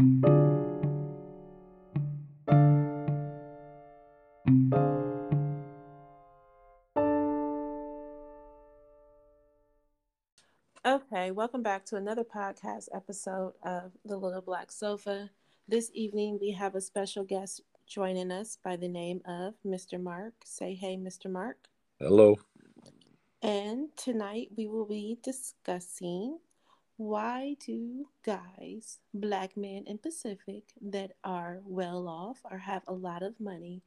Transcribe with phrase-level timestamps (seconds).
[0.00, 0.14] Okay,
[11.32, 15.28] welcome back to another podcast episode of The Little Black Sofa.
[15.68, 20.00] This evening we have a special guest joining us by the name of Mr.
[20.02, 20.32] Mark.
[20.46, 21.30] Say hey, Mr.
[21.30, 21.58] Mark.
[21.98, 22.38] Hello.
[23.42, 26.38] And tonight we will be discussing
[27.00, 33.22] why do guys, black men in Pacific that are well off or have a lot
[33.22, 33.80] of money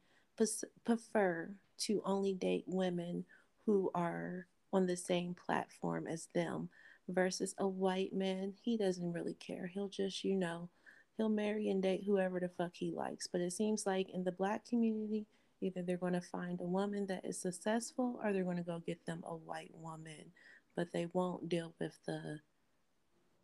[0.84, 3.24] prefer to only date women
[3.66, 6.68] who are on the same platform as them
[7.08, 8.52] versus a white man.
[8.60, 9.68] He doesn't really care.
[9.68, 10.68] He'll just, you know,
[11.16, 13.28] he'll marry and date whoever the fuck he likes.
[13.28, 15.28] But it seems like in the black community,
[15.60, 18.82] either they're going to find a woman that is successful or they're going to go
[18.84, 20.32] get them a white woman.
[20.74, 22.40] But they won't deal with the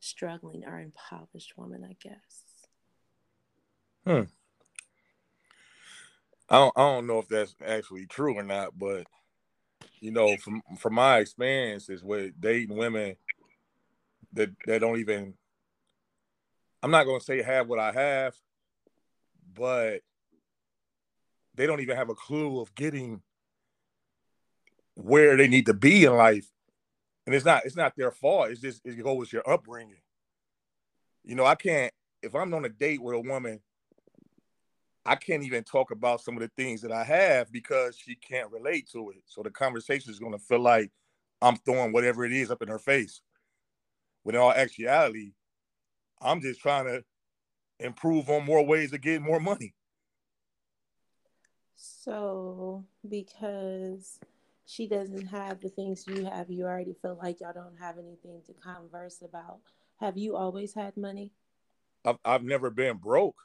[0.00, 2.44] struggling or impoverished woman, I guess.
[4.06, 4.30] Hmm.
[6.48, 9.06] I don't, I don't know if that's actually true or not, but
[10.00, 13.16] you know, from from my experiences with dating women
[14.32, 15.34] that that don't even
[16.82, 18.34] I'm not gonna say have what I have,
[19.54, 20.00] but
[21.54, 23.22] they don't even have a clue of getting
[24.94, 26.50] where they need to be in life.
[27.26, 28.50] And it's not it's not their fault.
[28.50, 30.00] It's just it goes with your upbringing.
[31.24, 33.60] You know, I can't if I'm on a date with a woman,
[35.04, 38.50] I can't even talk about some of the things that I have because she can't
[38.50, 39.22] relate to it.
[39.26, 40.90] So the conversation is gonna feel like
[41.42, 43.22] I'm throwing whatever it is up in her face.
[44.22, 45.32] When in all actuality,
[46.20, 47.02] I'm just trying to
[47.78, 49.74] improve on more ways to get more money.
[51.76, 54.20] So, because
[54.70, 58.40] she doesn't have the things you have, you already feel like y'all don't have anything
[58.46, 59.58] to converse about.
[59.98, 61.32] Have you always had money?
[62.04, 63.36] I've, I've never been broke.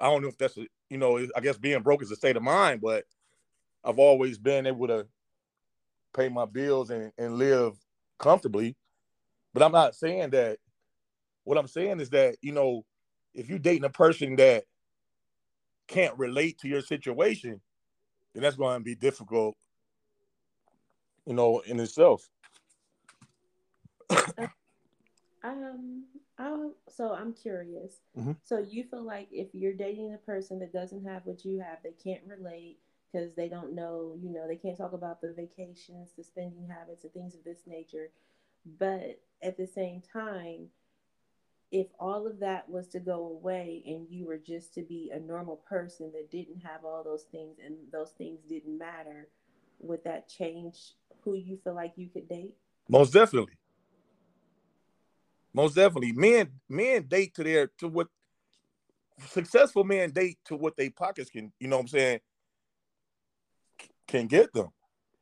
[0.00, 2.36] I don't know if that's a, you know, I guess being broke is a state
[2.36, 3.04] of mind, but
[3.84, 5.08] I've always been able to
[6.16, 7.72] pay my bills and, and live
[8.18, 8.76] comfortably.
[9.52, 10.58] But I'm not saying that.
[11.42, 12.84] What I'm saying is that you know,
[13.34, 14.64] if you're dating a person that
[15.88, 17.60] can't relate to your situation,
[18.32, 19.56] then that's going to be difficult.
[21.26, 22.28] You know, in itself.
[25.42, 26.04] um,
[26.38, 28.00] I so I'm curious.
[28.18, 28.32] Mm-hmm.
[28.42, 31.78] So you feel like if you're dating a person that doesn't have what you have,
[31.82, 32.78] they can't relate
[33.12, 37.04] because they don't know, you know, they can't talk about the vacations, the spending habits,
[37.04, 38.10] and things of this nature.
[38.78, 40.68] But at the same time,
[41.70, 45.18] if all of that was to go away and you were just to be a
[45.18, 49.28] normal person that didn't have all those things and those things didn't matter,
[49.80, 52.54] would that change who you feel like you could date?
[52.88, 53.54] Most definitely.
[55.52, 56.12] Most definitely.
[56.12, 58.08] Men men date to their to what
[59.28, 62.20] successful men date to what they pockets can, you know what I'm saying,
[64.08, 64.68] can get them.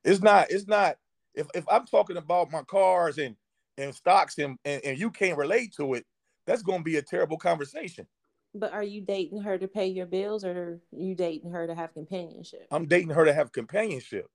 [0.04, 0.96] It's not, it's not
[1.34, 3.36] if if I'm talking about my cars and
[3.78, 6.04] and stocks and, and, and you can't relate to it,
[6.46, 8.06] that's going to be a terrible conversation.
[8.54, 11.74] But are you dating her to pay your bills or are you dating her to
[11.74, 12.66] have companionship?
[12.70, 14.26] I'm dating her to have companionship.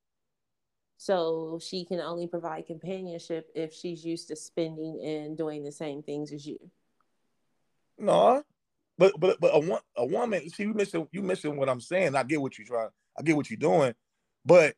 [0.98, 6.02] So she can only provide companionship if she's used to spending and doing the same
[6.02, 6.58] things as you.
[8.00, 8.44] No,
[8.98, 12.16] but but but a, a woman, see, you missing you missing what I'm saying.
[12.16, 12.90] I get what you're trying.
[13.18, 13.94] I get what you're doing,
[14.46, 14.76] but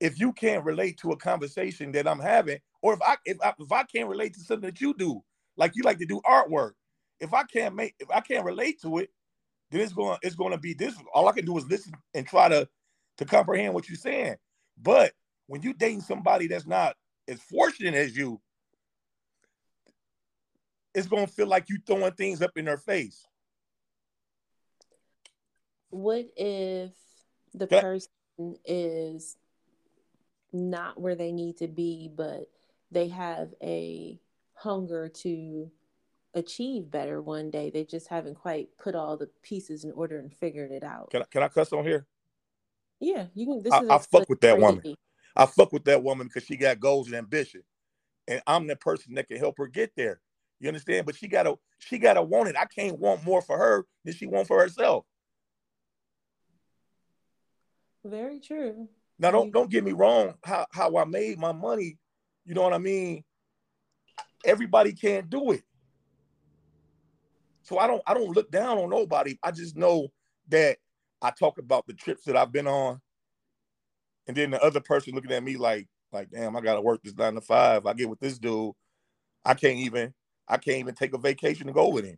[0.00, 3.54] if you can't relate to a conversation that I'm having, or if I if I,
[3.58, 5.22] if I can't relate to something that you do,
[5.56, 6.72] like you like to do artwork,
[7.20, 9.10] if I can't make if I can't relate to it,
[9.70, 11.08] then it's going it's going to be difficult.
[11.14, 12.68] All I can do is listen and try to
[13.18, 14.36] to comprehend what you're saying.
[14.80, 15.12] But
[15.46, 16.94] when you dating somebody that's not
[17.28, 18.40] as fortunate as you,
[20.94, 23.26] it's going to feel like you throwing things up in their face.
[25.90, 26.92] What if
[27.54, 28.08] the person
[28.64, 29.36] is
[30.52, 32.50] not where they need to be, but
[32.90, 34.18] they have a
[34.54, 35.70] hunger to
[36.34, 37.70] achieve better one day.
[37.70, 41.10] They just haven't quite put all the pieces in order and figured it out.
[41.10, 42.06] Can I, can I cuss on here?
[43.00, 43.62] Yeah, you can.
[43.62, 44.82] This I, is I fuck with that woman.
[45.34, 47.62] I fuck with that woman because she got goals and ambition,
[48.28, 50.20] and I'm the person that can help her get there.
[50.60, 51.06] You understand?
[51.06, 52.56] But she gotta she gotta want it.
[52.56, 55.04] I can't want more for her than she want for herself.
[58.04, 58.88] Very true.
[59.18, 60.34] Now don't don't get me wrong.
[60.44, 61.98] How how I made my money,
[62.44, 63.24] you know what I mean?
[64.44, 65.62] Everybody can't do it.
[67.62, 69.38] So I don't I don't look down on nobody.
[69.42, 70.08] I just know
[70.48, 70.78] that
[71.20, 73.00] I talk about the trips that I've been on.
[74.32, 77.14] And then the other person looking at me like, like, damn, I gotta work this
[77.14, 77.84] nine to five.
[77.84, 78.72] I get with this dude.
[79.44, 80.14] I can't even,
[80.48, 82.16] I can't even take a vacation to go with him.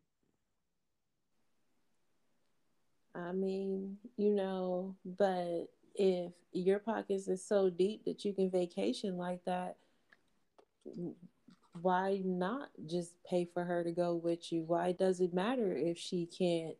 [3.16, 5.66] I mean, you know, but
[5.96, 9.75] if your pockets is so deep that you can vacation like that,
[11.82, 14.62] why not just pay for her to go with you?
[14.62, 16.76] Why does it matter if she can't,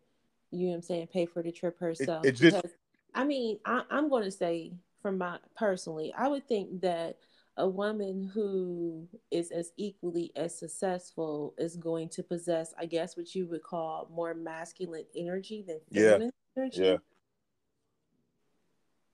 [0.53, 2.25] you know what I'm saying, pay for the trip herself?
[2.25, 2.71] It, it just, because,
[3.17, 4.75] I mean, I, I'm going to say
[5.05, 7.19] from my personally, I would think that
[7.59, 13.35] a woman who is as equally as successful is going to possess, I guess, what
[13.35, 16.63] you would call more masculine energy than feminine yeah.
[16.63, 16.83] energy.
[16.83, 16.97] Yeah.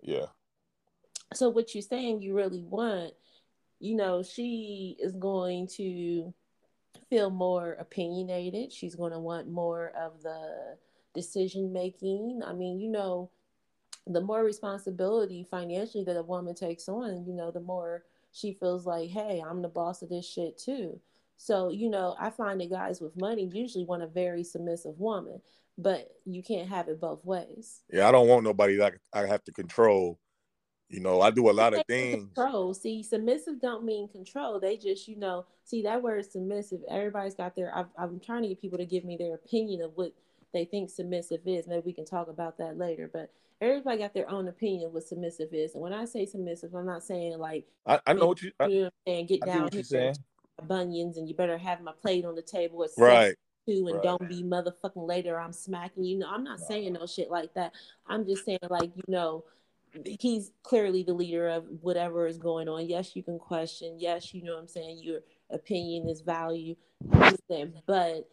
[0.01, 0.27] Yeah.
[1.35, 3.13] So what you're saying you really want,
[3.81, 6.33] you know, she is going to
[7.09, 8.73] feel more opinionated.
[8.73, 10.77] She's going to want more of the
[11.15, 12.43] decision making.
[12.47, 13.33] I mean, you know,
[14.07, 18.87] the more responsibility financially that a woman takes on, you know, the more she feels
[18.87, 21.01] like, hey, I'm the boss of this shit too.
[21.37, 25.41] So, you know, I find that guys with money usually want a very submissive woman,
[25.79, 27.81] but you can't have it both ways.
[27.91, 30.19] Yeah, I don't want nobody that I have to control.
[30.91, 32.27] You know, I do a lot of things.
[32.35, 32.75] Control.
[32.75, 34.59] See, submissive don't mean control.
[34.59, 36.81] They just, you know, see that word submissive.
[36.91, 37.75] Everybody's got their.
[37.75, 40.13] i I'm trying to get people to give me their opinion of what
[40.53, 41.69] they think submissive is.
[41.69, 43.09] Maybe we can talk about that later.
[43.11, 43.31] But
[43.61, 45.75] everybody got their own opinion of what submissive is.
[45.75, 48.83] And when I say submissive, I'm not saying like I, I know what you, you
[48.83, 50.17] know and get down here saying.
[50.67, 53.35] bunions and you better have my plate on the table at right
[53.67, 54.03] too and right.
[54.03, 56.19] don't be motherfucking later I'm smacking you.
[56.19, 56.67] know, I'm not no.
[56.67, 57.73] saying no shit like that.
[58.07, 59.45] I'm just saying like, you know,
[60.05, 62.89] he's clearly the leader of whatever is going on.
[62.89, 63.97] Yes, you can question.
[63.99, 65.01] Yes, you know what I'm saying.
[65.03, 65.21] Your
[65.51, 66.77] opinion is value.
[67.87, 68.29] But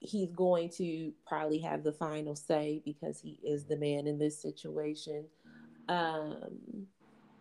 [0.00, 4.40] he's going to probably have the final say because he is the man in this
[4.40, 5.24] situation.
[5.88, 6.86] Um,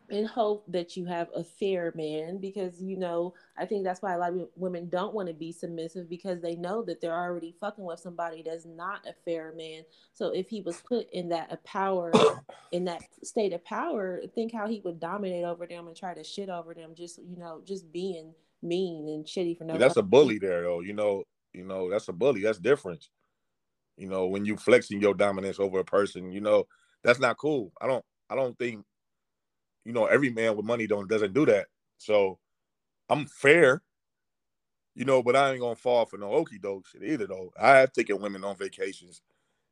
[0.09, 4.13] and hope that you have a fair man because you know I think that's why
[4.13, 7.55] a lot of women don't want to be submissive because they know that they're already
[7.59, 9.83] fucking with somebody that's not a fair man.
[10.13, 12.11] So if he was put in that a power,
[12.71, 16.23] in that state of power, think how he would dominate over them and try to
[16.23, 16.91] shit over them.
[16.95, 19.73] Just you know, just being mean and shitty for no.
[19.73, 20.81] Yeah, that's a bully there, though.
[20.81, 21.23] You know,
[21.55, 22.41] you know, that's a bully.
[22.41, 23.07] That's different.
[23.97, 26.67] You know, when you flexing your dominance over a person, you know,
[27.03, 27.71] that's not cool.
[27.81, 28.83] I don't I don't think,
[29.85, 31.67] you know, every man with money don't doesn't do that.
[31.97, 32.39] So
[33.09, 33.81] I'm fair,
[34.95, 37.53] you know, but I ain't gonna fall for no okey doke shit either though.
[37.59, 39.21] I have taken women on vacations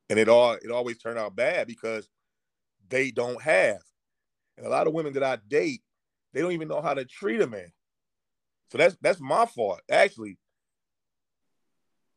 [0.09, 2.07] and it all it always turned out bad because
[2.89, 3.81] they don't have.
[4.57, 5.81] And a lot of women that I date,
[6.31, 7.71] they don't even know how to treat a man.
[8.71, 10.37] So that's that's my fault, actually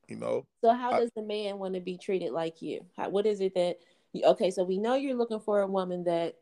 [0.08, 0.46] you know.
[0.62, 2.84] So how I, does the man want to be treated like you?
[2.96, 3.78] How, what is it that
[4.24, 6.36] okay, so we know you're looking for a woman that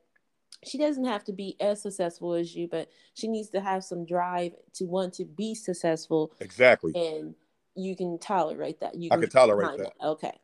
[0.64, 4.06] she doesn't have to be as successful as you, but she needs to have some
[4.06, 6.32] drive to want to be successful.
[6.40, 6.92] Exactly.
[6.94, 7.34] And
[7.74, 8.94] you can tolerate that.
[8.94, 9.92] You I can tolerate that.
[9.98, 10.06] that.
[10.06, 10.38] Okay.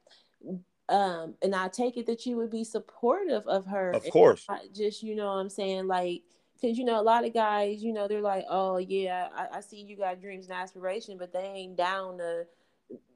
[0.89, 3.93] Um, and I take it that you would be supportive of her.
[3.93, 4.47] Of course.
[4.75, 6.23] Just you know what I'm saying, like
[6.61, 9.61] because you know a lot of guys, you know, they're like, oh yeah, I, I
[9.61, 12.45] see you got dreams and aspiration, but they ain't down to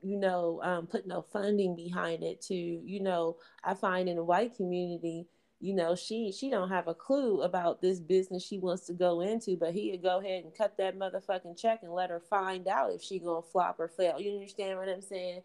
[0.02, 4.24] you know, um, put no funding behind it to, you know, I find in the
[4.24, 5.26] white community,
[5.60, 9.20] you know, she she don't have a clue about this business she wants to go
[9.20, 12.92] into, but he'd go ahead and cut that motherfucking check and let her find out
[12.92, 14.20] if she gonna flop or fail.
[14.20, 15.42] You understand what I'm saying?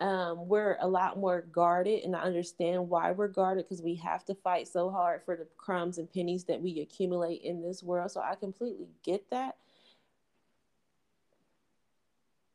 [0.00, 4.24] Um, we're a lot more guarded, and I understand why we're guarded because we have
[4.24, 8.10] to fight so hard for the crumbs and pennies that we accumulate in this world.
[8.10, 9.56] So I completely get that.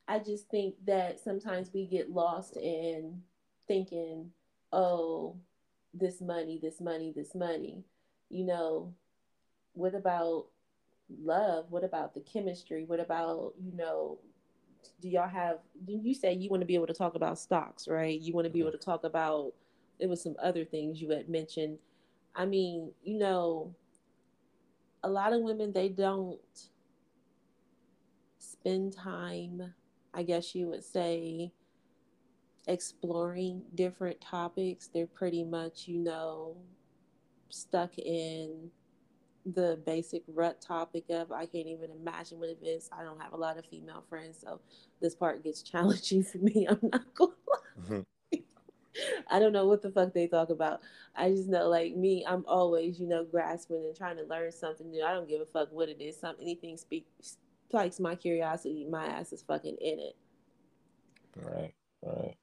[0.07, 3.21] I just think that sometimes we get lost in
[3.67, 4.31] thinking,
[4.71, 5.35] oh,
[5.93, 7.83] this money, this money, this money.
[8.29, 8.93] You know,
[9.73, 10.45] what about
[11.23, 11.65] love?
[11.69, 12.83] What about the chemistry?
[12.85, 14.19] What about, you know,
[15.01, 15.57] do y'all have,
[15.87, 18.19] you say you want to be able to talk about stocks, right?
[18.19, 18.67] You want to be mm-hmm.
[18.67, 19.53] able to talk about,
[19.97, 21.79] it was some other things you had mentioned.
[22.35, 23.73] I mean, you know,
[25.03, 26.39] a lot of women, they don't
[28.37, 29.73] spend time
[30.15, 31.51] I guess you would say,
[32.67, 34.89] exploring different topics.
[34.93, 36.55] They're pretty much, you know,
[37.49, 38.71] stuck in
[39.45, 42.89] the basic rut topic of I can't even imagine what it is.
[42.97, 44.59] I don't have a lot of female friends, so
[45.01, 46.65] this part gets challenging for me.
[46.67, 47.81] I'm not gonna lie.
[47.81, 47.99] Mm-hmm.
[49.29, 50.79] I don't know what the fuck they talk about.
[51.15, 54.89] I just know, like me, I'm always, you know, grasping and trying to learn something
[54.89, 55.03] new.
[55.03, 56.17] I don't give a fuck what it is.
[56.17, 57.37] Some anything speaks
[57.69, 60.15] spikes my curiosity, my ass is fucking in it.
[61.35, 62.35] Right, right.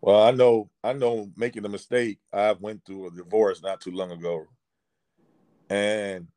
[0.00, 2.18] Well, I know, I know, making a mistake.
[2.32, 4.46] I went through a divorce not too long ago,
[5.70, 6.28] and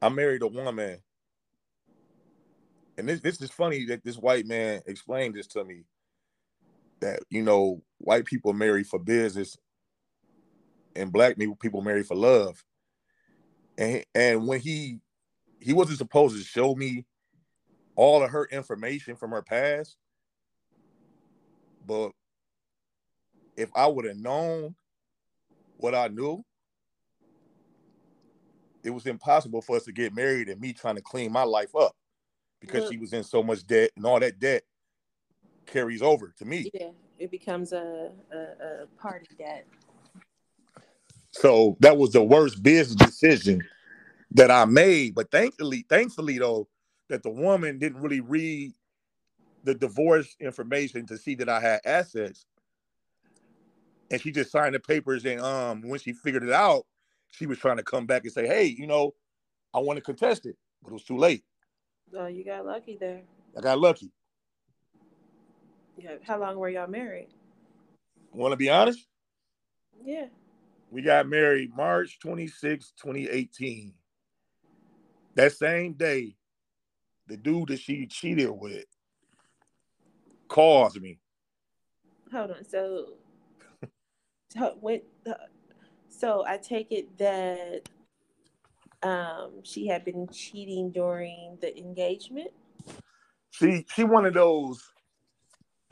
[0.00, 0.98] I married a woman.
[2.96, 5.84] And this, this is funny that this white man explained this to me.
[7.00, 9.56] That you know, white people marry for business
[10.96, 12.62] and black people marry for love.
[13.78, 14.98] And and when he
[15.60, 17.04] he wasn't supposed to show me
[17.94, 19.96] all of her information from her past,
[21.86, 22.12] but
[23.56, 24.74] if I would have known
[25.76, 26.42] what I knew,
[28.82, 31.74] it was impossible for us to get married and me trying to clean my life
[31.76, 31.92] up
[32.60, 34.62] because she was in so much debt and all that debt
[35.66, 36.70] carries over to me.
[36.72, 36.88] Yeah,
[37.18, 39.66] it becomes a, a, a party debt.
[41.32, 43.62] So that was the worst business decision
[44.32, 45.14] that I made.
[45.14, 46.68] But thankfully, thankfully though,
[47.08, 48.72] that the woman didn't really read
[49.64, 52.46] the divorce information to see that I had assets.
[54.10, 56.84] And she just signed the papers and um when she figured it out,
[57.28, 59.14] she was trying to come back and say, Hey, you know,
[59.74, 61.44] I want to contest it, but it was too late.
[62.16, 63.22] Oh, you got lucky there.
[63.56, 64.10] I got lucky.
[65.96, 66.16] Yeah.
[66.22, 67.28] How long were y'all married?
[68.32, 69.06] Want to be honest?
[70.04, 70.26] Yeah.
[70.90, 73.92] We got married March 26, 2018.
[75.34, 76.36] That same day,
[77.26, 78.84] the dude that she cheated with
[80.48, 81.18] calls me.
[82.32, 82.64] Hold on.
[82.64, 83.14] So,
[84.48, 85.02] so when,
[86.08, 87.88] so I take it that
[89.02, 92.50] um, she had been cheating during the engagement.
[93.50, 94.90] She she one of those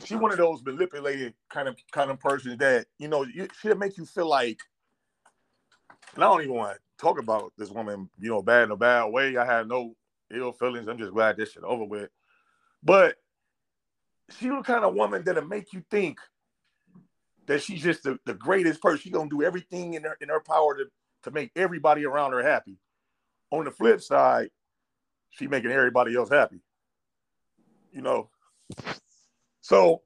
[0.05, 3.77] she one of those manipulated kind of kind of person that you know you, she'll
[3.77, 4.61] make you feel like
[6.15, 9.07] and I don't even want talk about this woman, you know, bad in a bad
[9.07, 9.37] way.
[9.37, 9.95] I had no
[10.33, 10.89] ill feelings.
[10.89, 12.11] I'm just glad this shit over with.
[12.83, 13.17] But
[14.39, 16.19] she the kind of woman that'll make you think
[17.47, 19.01] that she's just the, the greatest person.
[19.01, 20.85] She's gonna do everything in her in her power to,
[21.25, 22.77] to make everybody around her happy.
[23.51, 24.51] On the flip side,
[25.31, 26.61] she making everybody else happy.
[27.93, 28.29] You know.
[29.63, 30.03] So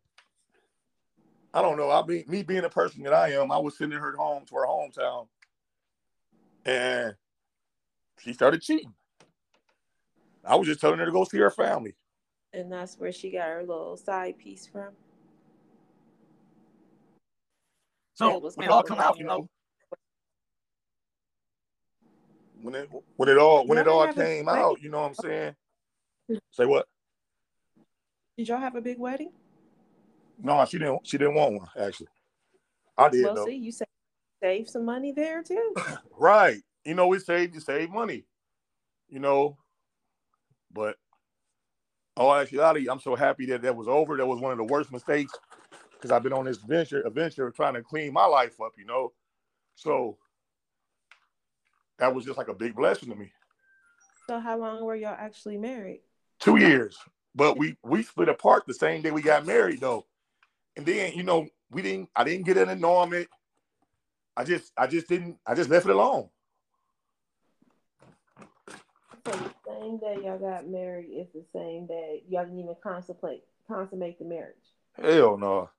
[1.52, 1.90] I don't know.
[1.90, 4.54] I be me being the person that I am, I was sending her home to
[4.54, 5.26] her hometown
[6.64, 7.14] and
[8.18, 8.92] she started cheating.
[10.44, 11.94] I was just telling her to go see her family.
[12.52, 14.90] And that's where she got her little side piece from.
[18.14, 19.48] So it was when it all come out, you know.
[22.60, 25.54] When it when it all when it all came out, you know what I'm saying?
[26.50, 26.86] Say what?
[28.36, 29.32] Did y'all have a big wedding?
[30.42, 31.06] No, she didn't.
[31.06, 31.68] She didn't want one.
[31.78, 32.08] Actually,
[32.96, 33.24] I did.
[33.24, 33.46] Well, though.
[33.46, 33.86] see, you said
[34.42, 35.74] save some money there too.
[36.18, 36.60] right.
[36.84, 38.24] You know, we save you save money.
[39.08, 39.58] You know,
[40.72, 40.96] but
[42.16, 44.16] oh, actually, I'm so happy that that was over.
[44.16, 45.32] That was one of the worst mistakes
[45.92, 48.72] because I've been on this venture, adventure trying to clean my life up.
[48.78, 49.12] You know,
[49.74, 50.16] so
[51.98, 53.30] that was just like a big blessing to me.
[54.26, 56.00] So, how long were y'all actually married?
[56.40, 56.96] Two years,
[57.34, 60.06] but we we split apart the same day we got married, though.
[60.76, 62.08] And then you know we didn't.
[62.16, 63.28] I didn't get an annulment.
[64.36, 66.28] I just I just didn't I just left it alone.
[69.24, 73.44] So the same day y'all got married is the same day y'all didn't even consummate
[73.68, 74.56] consummate the marriage.
[74.94, 75.70] Hell no.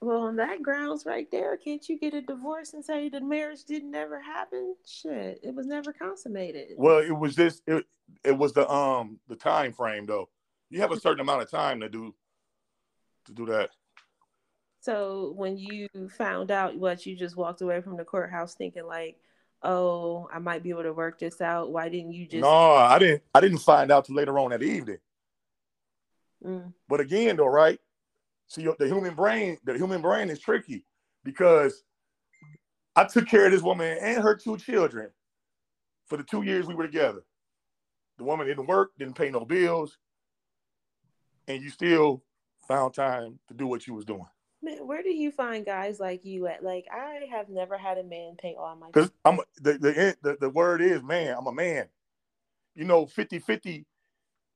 [0.00, 3.64] Well, on that grounds right there, can't you get a divorce and say the marriage
[3.64, 4.74] didn't never happen?
[4.86, 6.72] Shit, it was never consummated.
[6.76, 7.86] Well, it was just it,
[8.22, 10.28] it was the um the time frame though.
[10.70, 12.14] You have a certain amount of time to do
[13.26, 13.70] to do that.
[14.84, 19.16] So when you found out what you just walked away from the courthouse thinking like,
[19.62, 21.72] oh, I might be able to work this out.
[21.72, 22.42] Why didn't you just?
[22.42, 23.22] No, I didn't.
[23.34, 24.98] I didn't find out till later on that evening.
[26.44, 26.74] Mm.
[26.86, 27.80] But again, though, right?
[28.48, 30.84] See, the human brain, the human brain is tricky
[31.24, 31.82] because
[32.94, 35.08] I took care of this woman and her two children
[36.08, 37.24] for the two years we were together.
[38.18, 39.96] The woman didn't work, didn't pay no bills,
[41.48, 42.22] and you still
[42.68, 44.26] found time to do what you was doing.
[44.64, 46.64] Man, where do you find guys like you at?
[46.64, 48.86] Like, I have never had a man pay all my.
[48.86, 51.36] Because I'm the, the the the word is man.
[51.38, 51.86] I'm a man.
[52.74, 53.84] You know, 50-50,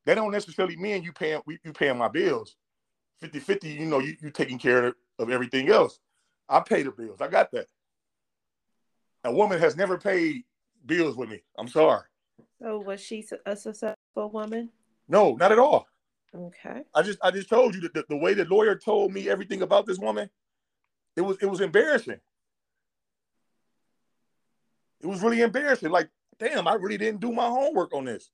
[0.04, 2.56] They don't necessarily mean you paying you paying my bills.
[3.22, 6.00] 50-50, You know, you you taking care of everything else.
[6.48, 7.20] I pay the bills.
[7.20, 7.66] I got that.
[9.24, 10.44] A woman has never paid
[10.86, 11.42] bills with me.
[11.58, 12.04] I'm sorry.
[12.62, 14.70] So was she a successful woman?
[15.08, 15.86] No, not at all.
[16.38, 16.82] Okay.
[16.94, 19.62] I just I just told you that the, the way the lawyer told me everything
[19.62, 20.30] about this woman,
[21.16, 22.20] it was it was embarrassing.
[25.00, 25.90] It was really embarrassing.
[25.90, 28.30] Like, damn, I really didn't do my homework on this.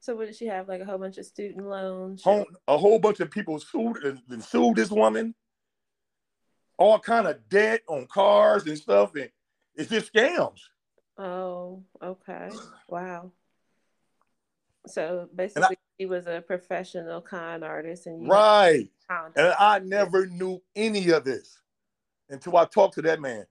[0.00, 0.68] So what did she have?
[0.68, 2.22] Like a whole bunch of student loans?
[2.22, 5.34] Home, a whole bunch of people sued uh, and sued this woman.
[6.78, 9.28] All kind of debt on cars and stuff, and
[9.74, 10.60] it's just scams.
[11.18, 12.48] Oh, okay.
[12.88, 13.32] Wow.
[14.86, 18.88] So basically, he was a professional con artist, and right.
[19.36, 21.58] And I never knew any of this
[22.28, 23.44] until I talked to that man.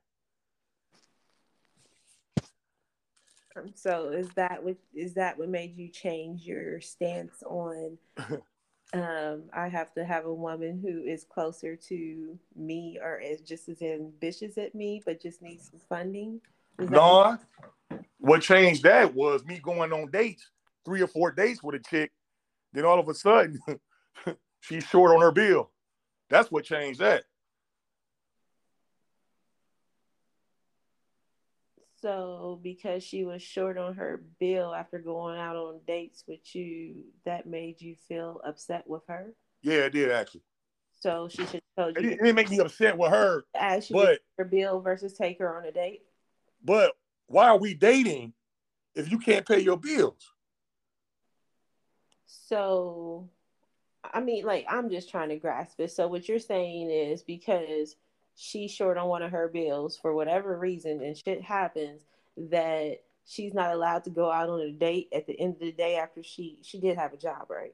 [3.55, 7.97] Um, so is that what is that what made you change your stance on?
[8.93, 13.69] um, I have to have a woman who is closer to me or is just
[13.69, 16.41] as ambitious as me, but just needs some funding.
[16.77, 17.37] no,
[18.19, 20.49] what changed that was me going on dates,
[20.89, 22.11] three or four dates with a chick.
[22.73, 23.59] Then all of a sudden,
[24.59, 25.69] she's short on her bill.
[26.31, 27.25] That's what changed that.
[32.01, 37.03] So, because she was short on her bill after going out on dates with you,
[37.25, 39.33] that made you feel upset with her?
[39.61, 40.43] Yeah, it did actually.
[41.01, 41.97] So she should tell you.
[41.97, 43.43] It, didn't make me upset with her.
[43.53, 46.01] As but her bill versus take her on a date.
[46.63, 46.93] But
[47.27, 48.33] why are we dating
[48.95, 50.33] if you can't pay your bills?
[52.29, 53.27] So,
[54.13, 55.91] I mean, like I'm just trying to grasp it.
[55.91, 57.95] So what you're saying is because
[58.35, 62.05] she's short on one of her bills for whatever reason and shit happens
[62.37, 65.71] that she's not allowed to go out on a date at the end of the
[65.71, 67.73] day after she she did have a job right?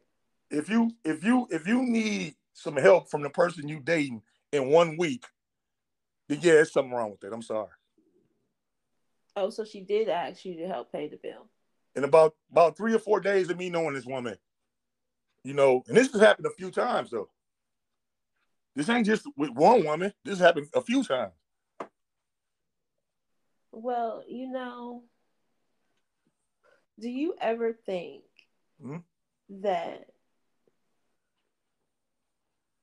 [0.49, 4.21] If you if you if you need some help from the person you dating
[4.53, 5.25] in one week
[6.29, 7.67] then yeah there's something wrong with that i'm sorry.
[9.35, 11.47] Oh so she did ask you to help pay the bill
[11.95, 14.37] in about about three or four days of me knowing this woman
[15.43, 17.29] you know and this has happened a few times though
[18.75, 20.13] this ain't just with one woman.
[20.23, 21.31] This happened a few times.
[23.71, 25.03] Well, you know,
[26.99, 28.23] do you ever think
[28.83, 28.97] mm-hmm.
[29.61, 30.07] that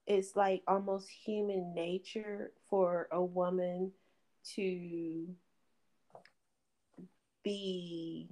[0.06, 3.92] it's like almost human nature for a woman
[4.54, 5.28] to
[7.44, 8.28] be,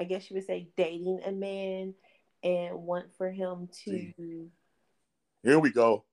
[0.00, 1.94] I guess you would say, dating a man
[2.42, 4.48] and want for him to.
[5.42, 6.04] Here we go.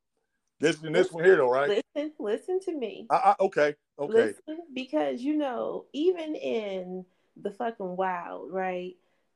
[0.60, 1.84] This and this one here, though, right?
[1.96, 3.08] Listen, listen to me.
[3.10, 4.13] I, I, okay, okay.
[4.13, 7.06] Listen, because you know, even in
[7.41, 8.95] the fucking wild, right?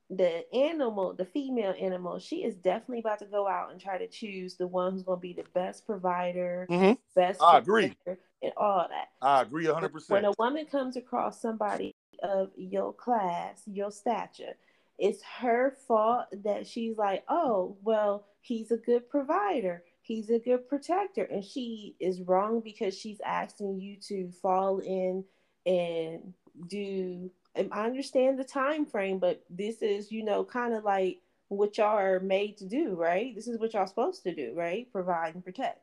[0.09, 4.07] The animal, the female animal, she is definitely about to go out and try to
[4.07, 6.93] choose the one who's going to be the best provider, mm-hmm.
[7.15, 7.41] best.
[7.41, 9.09] I agree, and all that.
[9.21, 10.23] I agree hundred percent.
[10.23, 14.55] When a woman comes across somebody of your class, your stature,
[14.97, 19.83] it's her fault that she's like, oh, well, he's a good provider.
[20.01, 21.23] He's a good protector.
[21.23, 25.23] And she is wrong because she's asking you to fall in
[25.65, 26.33] and
[26.67, 31.19] do i understand the time frame but this is you know kind of like
[31.51, 33.35] what y'all are made to do right?
[33.35, 34.89] This is what y'all supposed to do right?
[34.91, 35.79] Provide and protect.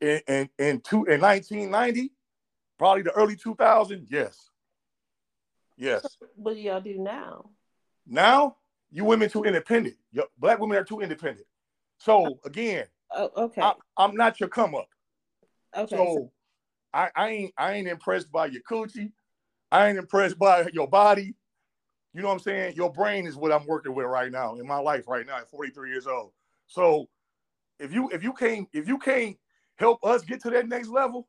[0.00, 2.10] In in, two, in 1990
[2.78, 4.49] probably the early 2000s yes
[5.80, 7.50] yes so what do y'all do now
[8.06, 8.56] now
[8.92, 9.96] you women too independent
[10.38, 11.46] black women are too independent
[11.98, 13.62] so again Oh, okay.
[13.62, 14.88] I, am not your come up.
[15.76, 15.96] Okay.
[15.96, 16.32] So, so
[16.92, 19.12] I, I ain't I ain't impressed by your coochie.
[19.72, 21.34] I ain't impressed by your body.
[22.12, 22.74] You know what I'm saying?
[22.74, 25.50] Your brain is what I'm working with right now in my life right now at
[25.50, 26.32] 43 years old.
[26.66, 27.08] So
[27.78, 29.36] if you if you can't if you can't
[29.76, 31.28] help us get to that next level,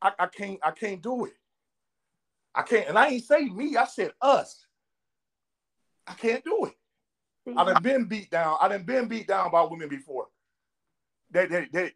[0.00, 1.34] I, I can't I can't do it.
[2.54, 4.66] I can't, and I ain't say me, I said us.
[6.06, 6.74] I can't do it.
[7.56, 8.56] I done been beat down.
[8.60, 10.28] I done been beat down by women before.
[11.32, 11.92] That that that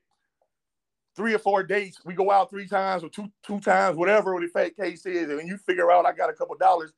[1.16, 4.48] three or four dates, we go out three times or two two times, whatever the
[4.48, 6.92] fake case is, and you figure out I got a couple dollars.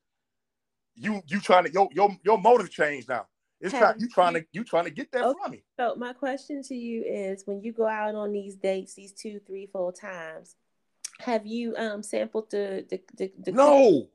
[0.94, 3.26] You you trying to your your your motive changed now.
[3.60, 5.38] It's trying you trying to you trying to get that okay.
[5.42, 5.62] from me.
[5.78, 9.38] So my question to you is when you go out on these dates, these two,
[9.46, 10.56] three, four times,
[11.20, 14.08] have you um sampled the the, the, the no.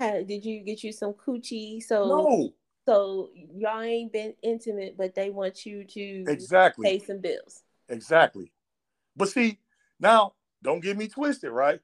[0.00, 1.82] Did you get you some coochie?
[1.82, 2.52] So no.
[2.86, 7.62] So y'all ain't been intimate, but they want you to exactly pay some bills.
[7.88, 8.52] Exactly.
[9.16, 9.58] But see,
[9.98, 11.80] now don't get me twisted, right?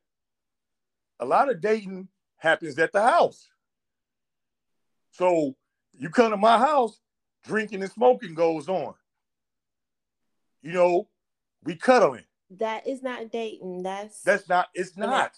[1.21, 3.49] A lot of dating happens at the house.
[5.11, 5.55] So
[5.93, 7.01] you come to my house,
[7.45, 8.95] drinking and smoking goes on.
[10.63, 11.09] You know,
[11.63, 12.25] we cuddling.
[12.51, 13.83] That is not dating.
[13.83, 14.69] That's that's not.
[14.75, 15.37] It's not.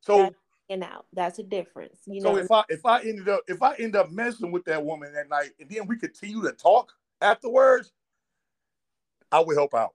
[0.00, 0.30] So
[0.68, 1.06] and out.
[1.12, 2.00] That's a difference.
[2.06, 2.38] You so know.
[2.38, 5.28] if I if I ended up if I end up messing with that woman that
[5.28, 7.92] night and then we continue to talk afterwards,
[9.30, 9.94] I will help out.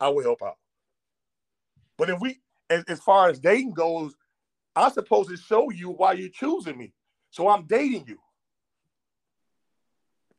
[0.00, 0.56] I will help out.
[1.96, 2.38] But if we
[2.70, 4.14] as, as far as dating goes,
[4.76, 6.92] I'm supposed to show you why you're choosing me.
[7.30, 8.18] So I'm dating you.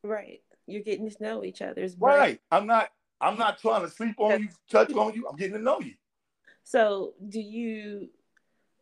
[0.04, 0.42] Right.
[0.66, 2.40] You're getting to know each other's right.
[2.52, 2.90] I'm not
[3.22, 5.28] I'm not trying to sleep on you, touch on you.
[5.28, 5.94] I'm getting to know you.
[6.64, 8.10] So do you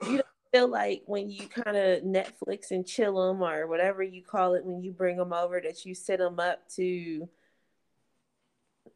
[0.04, 4.24] you don't feel like when you kind of Netflix and chill them or whatever you
[4.24, 7.28] call it when you bring them over that you set them up to,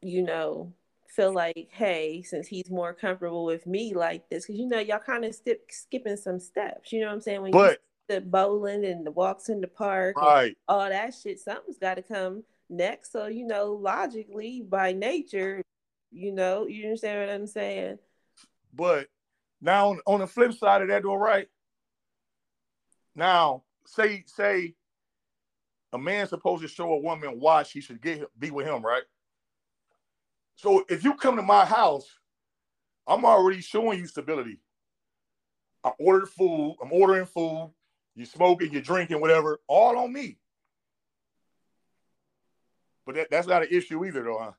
[0.00, 0.72] you know,
[1.08, 4.98] feel like, hey, since he's more comfortable with me like this, because you know y'all
[4.98, 6.92] kind of skip, skipping some steps.
[6.92, 7.42] You know what I'm saying?
[7.42, 11.40] When but you the bowling and the walks in the park, right, all that shit,
[11.40, 13.12] something's got to come next.
[13.12, 15.62] So you know, logically, by nature,
[16.10, 17.98] you know, you understand what I'm saying?
[18.74, 19.08] But
[19.60, 21.48] now on, on the flip side of that, though, right?
[23.14, 24.74] Now, say say
[25.92, 29.02] a man's supposed to show a woman why she should get be with him, right?
[30.56, 32.06] So if you come to my house,
[33.06, 34.60] I'm already showing you stability.
[35.84, 37.72] I ordered food, I'm ordering food,
[38.14, 40.38] you smoking, you're drinking, whatever, all on me.
[43.04, 44.52] But that, that's not an issue either, though, huh?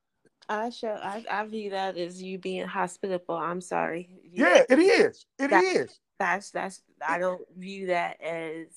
[0.50, 3.36] I show I, I view that as you being hospitable.
[3.36, 4.10] I'm sorry.
[4.32, 5.26] Yeah, it is.
[5.40, 6.00] It that, is.
[6.20, 8.68] That's that's I don't view that as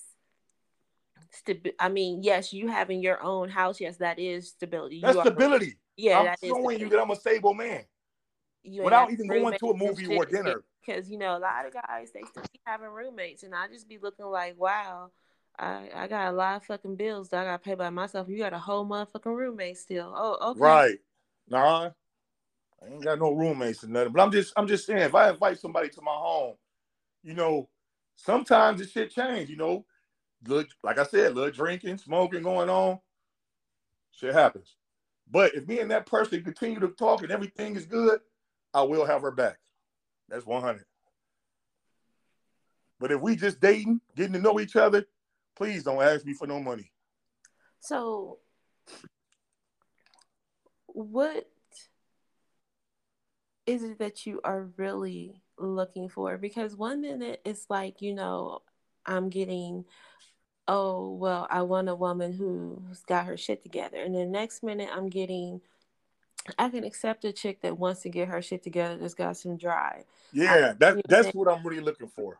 [1.44, 5.00] stabi- I mean, yes, you having your own house, yes, that is stability.
[5.02, 5.70] That's you stability.
[5.70, 7.82] Are, yeah, I'm that showing you that I'm a stable man.
[8.64, 10.64] Without even going to a movie or dinner.
[10.84, 13.88] Because you know, a lot of guys they still keep having roommates, and I just
[13.88, 15.10] be looking like, wow,
[15.58, 18.28] I, I got a lot of fucking bills that I gotta pay by myself.
[18.28, 20.12] You got a whole motherfucking roommate still.
[20.14, 20.60] Oh, okay.
[20.60, 20.98] Right.
[21.48, 21.90] Nah.
[22.82, 24.12] I ain't got no roommates or nothing.
[24.12, 26.54] But I'm just I'm just saying if I invite somebody to my home,
[27.22, 27.68] you know,
[28.16, 29.84] sometimes the shit change, you know.
[30.46, 32.98] Look, like I said, little drinking, smoking going on.
[34.12, 34.76] Shit happens.
[35.30, 38.20] But if me and that person continue to talk and everything is good,
[38.72, 39.58] I will have her back.
[40.28, 40.84] That's 100.
[43.00, 45.06] But if we just dating, getting to know each other,
[45.56, 46.92] please don't ask me for no money.
[47.80, 48.38] So,
[50.86, 51.48] what
[53.66, 56.38] is it that you are really looking for?
[56.38, 58.60] Because one minute it's like, you know,
[59.04, 59.84] I'm getting,
[60.68, 63.98] oh, well, I want a woman who's got her shit together.
[63.98, 65.60] And the next minute I'm getting,
[66.58, 69.56] I can accept a chick that wants to get her shit together that's got some
[69.56, 70.04] drive.
[70.32, 72.38] Yeah, that, that's what I'm really looking for.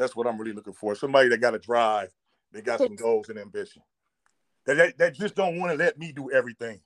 [0.00, 0.94] That's what I'm really looking for.
[0.94, 2.08] Somebody that got a drive,
[2.52, 3.82] they got some goals and ambition.
[4.64, 6.80] That, that, that just don't want to let me do everything.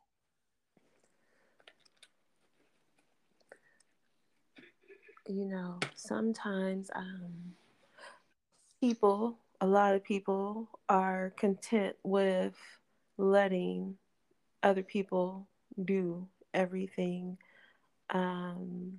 [5.28, 7.54] You know, sometimes um,
[8.80, 12.56] people, a lot of people are content with
[13.16, 13.94] letting
[14.64, 15.46] other people
[15.84, 17.38] do everything.
[18.10, 18.98] Um,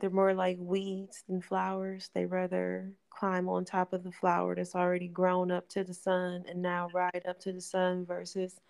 [0.00, 2.10] they're more like weeds than flowers.
[2.14, 6.44] They rather climb on top of the flower that's already grown up to the sun
[6.48, 8.60] and now ride up to the sun versus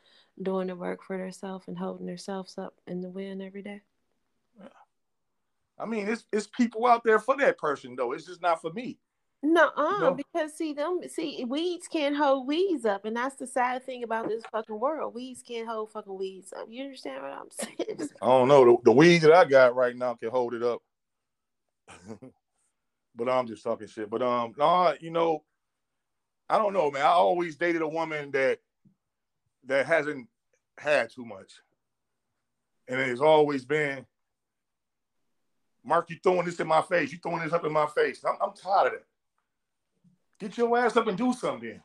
[0.42, 3.82] doing the work for themselves and holding themselves up in the wind every day.
[4.60, 4.68] Yeah.
[5.78, 8.12] I mean, it's it's people out there for that person though.
[8.12, 8.98] It's just not for me.
[9.40, 10.14] No, uh, you know?
[10.14, 14.28] because see them see weeds can't hold weeds up, and that's the sad thing about
[14.28, 15.14] this fucking world.
[15.14, 16.66] Weeds can't hold fucking weeds up.
[16.68, 18.10] You understand what I'm saying?
[18.20, 18.64] I don't know.
[18.64, 20.82] The, the weeds that I got right now can hold it up.
[23.16, 24.10] but I'm just talking shit.
[24.10, 25.44] But um, no, you know,
[26.48, 27.02] I don't know, man.
[27.02, 28.58] I always dated a woman that
[29.66, 30.28] that hasn't
[30.78, 31.52] had too much,
[32.88, 34.06] and it's always been
[35.88, 37.12] Mark, you throwing this in my face.
[37.12, 38.22] You throwing this up in my face.
[38.24, 39.06] I'm, I'm tired of it.
[40.38, 41.80] Get your ass up and do something.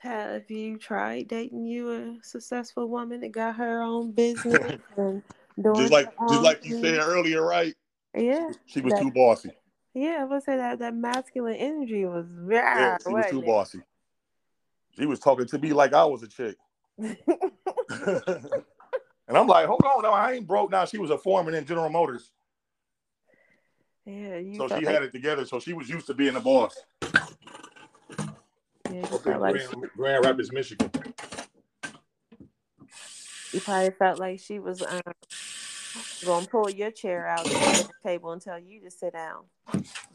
[0.00, 5.22] Have you tried dating you a successful woman that got her own business and
[5.60, 7.74] doing just like just like you said earlier, right?
[8.14, 9.50] Yeah, she was that, too bossy.
[9.94, 12.64] Yeah, I would say that that masculine energy was very.
[12.64, 13.46] Yeah, she was too it?
[13.46, 13.80] bossy.
[14.96, 16.56] She was talking to me like I was a chick.
[19.26, 20.84] And I'm like, hold on, no, I ain't broke now.
[20.84, 22.30] She was a foreman in General Motors.
[24.04, 24.86] Yeah, so she like...
[24.86, 25.46] had it together.
[25.46, 26.76] So she was used to being a boss.
[28.90, 29.66] Yeah, Grand, like she...
[29.96, 30.90] Grand Rapids, Michigan.
[33.52, 35.00] You probably felt like she was um,
[36.24, 39.44] gonna pull your chair out the table and tell you to sit down.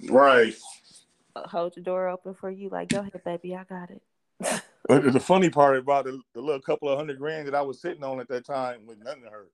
[0.09, 0.55] Right.
[1.35, 4.01] Uh, hold the door open for you, like, go ahead, baby, I got it.
[4.87, 7.79] But the funny part about the, the little couple of hundred grand that I was
[7.79, 9.45] sitting on at that time was nothing to her.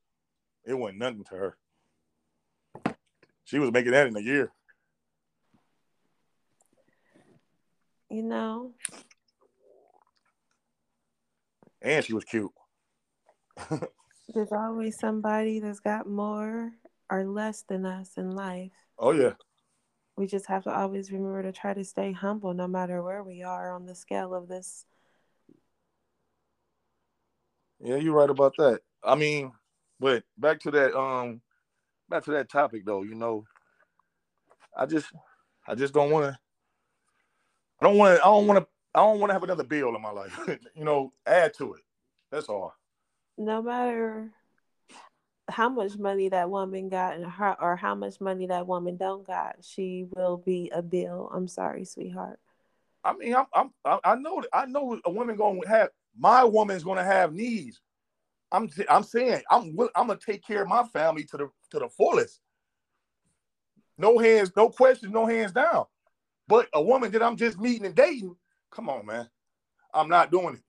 [0.63, 1.58] It wasn't nothing to her.
[3.44, 4.54] She was making that in a year.
[8.10, 8.72] You know.
[11.82, 12.52] And she was cute.
[14.34, 16.72] There's always somebody that's got more
[17.10, 18.72] or less than us in life.
[18.98, 19.34] Oh yeah.
[20.18, 23.44] We just have to always remember to try to stay humble no matter where we
[23.44, 24.86] are on the scale of this
[27.80, 28.82] yeah, you're right about that.
[29.04, 29.52] I mean,
[30.00, 31.42] but back to that um
[32.10, 33.46] back to that topic though, you know.
[34.76, 35.08] I just
[35.68, 36.40] I just don't want to.
[37.82, 38.22] I don't want to.
[38.24, 38.68] I don't want to.
[38.94, 40.38] I don't want to have another bill in my life.
[40.76, 41.82] you know, add to it.
[42.32, 42.74] That's all.
[43.38, 44.32] No matter
[45.50, 49.26] how much money that woman got and her or how much money that woman don't
[49.26, 51.30] got, she will be a bill.
[51.34, 52.39] I'm sorry, sweetheart.
[53.04, 56.84] I mean, I'm, I'm I know I know a woman going to have my woman's
[56.84, 57.80] going to have needs.
[58.52, 61.89] I'm I'm saying I'm I'm gonna take care of my family to the to the
[61.89, 62.39] fullest.
[63.98, 65.86] No hands, no questions, no hands down.
[66.48, 68.36] But a woman that I'm just meeting and dating,
[68.71, 69.30] come on, man,
[69.93, 70.60] I'm not doing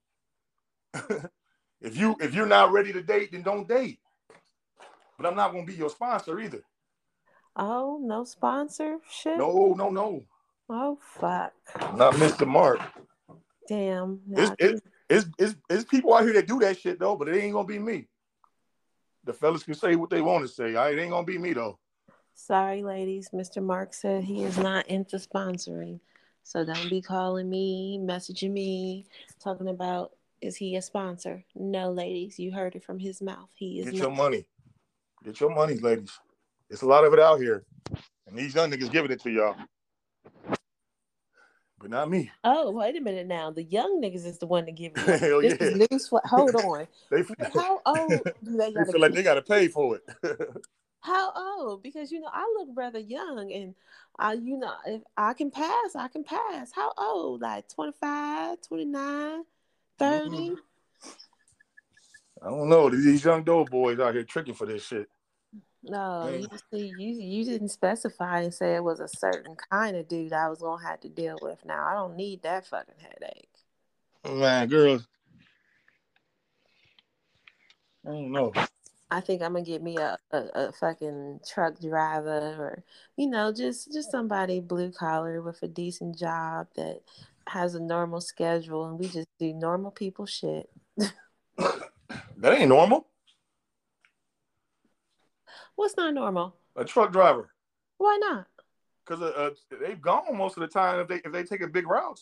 [0.95, 1.31] it.
[1.81, 3.99] if you if you're not ready to date, then don't date.
[5.17, 6.63] But I'm not gonna be your sponsor either.
[7.57, 9.39] Oh, no sponsorship?
[9.39, 10.25] No, no, no.
[10.69, 11.53] Oh fuck.
[11.95, 12.47] Not Mr.
[12.47, 12.81] Mark.
[13.69, 14.21] Damn.
[14.33, 17.41] It's, it's, it's, it's, it's people out here that do that shit though, but it
[17.41, 18.09] ain't gonna be me.
[19.25, 20.77] The fellas can say what they want to say.
[20.77, 21.79] I, it ain't gonna be me though.
[22.35, 23.31] Sorry, ladies.
[23.31, 23.63] Mr.
[23.63, 26.01] Mark said he is not into sponsoring.
[26.43, 29.07] So don't be calling me, messaging me,
[29.41, 31.45] talking about is he a sponsor?
[31.55, 33.49] No, ladies, you heard it from his mouth.
[33.55, 34.01] He is Get not.
[34.01, 34.47] your money.
[35.25, 36.19] Get your money, ladies.
[36.71, 37.65] It's a lot of it out here.
[38.27, 39.57] And these young niggas giving it to y'all.
[41.79, 42.31] But not me.
[42.43, 43.51] Oh, wait a minute now.
[43.51, 44.99] The young niggas is the one to give it.
[45.21, 45.67] Hell This yeah.
[45.67, 46.09] is news.
[46.09, 46.87] fl- Hold on.
[47.11, 47.23] They,
[47.53, 50.39] How old do they they gotta feel like they gotta pay for it.
[51.01, 51.83] How old?
[51.83, 53.75] Because you know, I look rather young and
[54.19, 56.73] I you know, if I can pass, I can pass.
[56.73, 57.43] How old?
[57.43, 59.45] Like 25, 29,
[59.99, 60.31] 30?
[60.31, 60.57] Mhm.
[62.43, 62.91] I don't know.
[62.91, 65.09] These young dope boys out here tricking for this shit.
[65.83, 70.09] No, you see, you you didn't specify and say it was a certain kind of
[70.09, 71.65] dude I was gonna have to deal with.
[71.65, 73.49] Now I don't need that fucking headache.
[74.25, 75.07] Man, girls.
[78.05, 78.53] I don't know.
[79.11, 82.83] I think I'm gonna get me a, a, a fucking truck driver or
[83.17, 87.03] you know just just somebody blue collar with a decent job that
[87.49, 90.69] has a normal schedule and we just do normal people shit.
[92.39, 93.09] That ain't normal.
[95.75, 96.55] What's not normal?
[96.77, 97.51] A truck driver.
[97.99, 98.47] Why not?
[99.05, 101.67] Because uh, uh, they've gone most of the time if they if they take a
[101.67, 102.21] big route.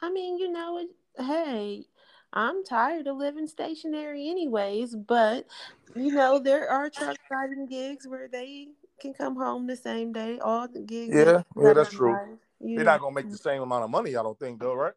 [0.00, 0.88] I mean, you know, it,
[1.22, 1.84] hey,
[2.32, 5.46] I'm tired of living stationary anyways, but
[5.94, 8.68] you know, there are truck driving gigs where they
[9.00, 10.38] can come home the same day.
[10.38, 11.14] All the gigs.
[11.14, 12.38] Yeah, yeah, that's true.
[12.60, 14.94] You They're not gonna make the same amount of money, I don't think, though, right?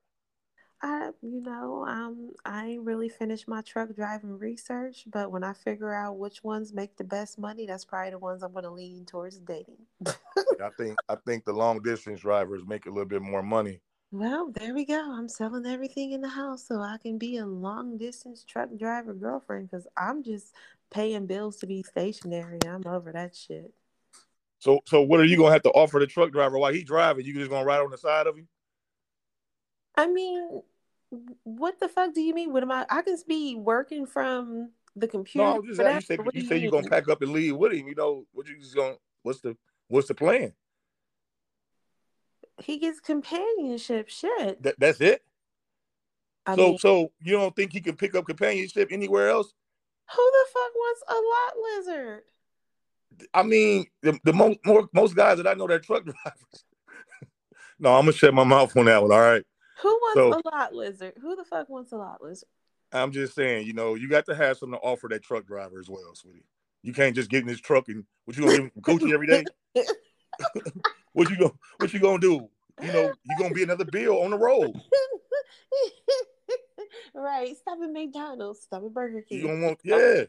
[0.81, 5.53] I, you know, um, I ain't really finished my truck driving research, but when I
[5.53, 8.69] figure out which ones make the best money, that's probably the ones I'm going to
[8.69, 9.77] lean towards dating.
[10.05, 13.79] I think I think the long distance drivers make a little bit more money.
[14.11, 15.11] Well, there we go.
[15.11, 19.13] I'm selling everything in the house so I can be a long distance truck driver
[19.13, 20.53] girlfriend because I'm just
[20.91, 22.59] paying bills to be stationary.
[22.67, 23.73] I'm over that shit.
[24.63, 27.25] So so what are you gonna have to offer the truck driver while he driving?
[27.25, 28.47] You just gonna ride on the side of him?
[29.97, 30.61] I mean,
[31.43, 32.53] what the fuck do you mean?
[32.53, 32.85] What am I?
[32.89, 35.45] I can be working from the computer.
[35.45, 36.63] No, just you said What do you said mean?
[36.63, 37.89] you're gonna pack up and leave with him.
[37.89, 39.57] You know what you just gonna what's the
[39.89, 40.53] what's the plan?
[42.59, 44.63] He gets companionship shit.
[44.63, 45.23] That, that's it.
[46.45, 49.53] I so mean, so you don't think he can pick up companionship anywhere else?
[50.15, 52.23] who the fuck wants a lot lizard?
[53.33, 56.63] I mean, the, the most more, most guys that I know that are truck drivers.
[57.79, 59.11] no, I'm gonna shut my mouth on that one.
[59.11, 59.43] All right.
[59.81, 61.13] Who wants So- a lot lizard?
[61.21, 62.47] Who the fuck wants a lot lizard?
[62.91, 65.79] I'm just saying, you know, you got to have something to offer that truck driver
[65.79, 66.45] as well, sweetie.
[66.83, 69.27] You can't just get in this truck and what you gonna give him coochie every
[69.27, 69.43] day?
[71.13, 72.47] what you gonna what you gonna do?
[72.81, 74.73] You know, you're gonna be another bill on the road.
[77.13, 77.55] right.
[77.57, 78.61] Stop at McDonald's.
[78.61, 79.61] Stop at Burger You King.
[79.61, 80.25] gonna want yeah.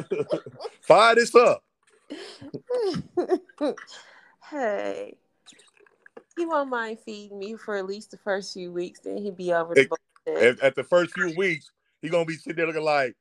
[0.82, 1.64] Fire this up.
[4.50, 5.16] hey.
[6.36, 9.52] He won't mind feeding me for at least the first few weeks, then he'd be
[9.52, 9.88] over the
[10.26, 11.70] At, at the first few weeks,
[12.02, 13.14] he gonna be sitting there looking like,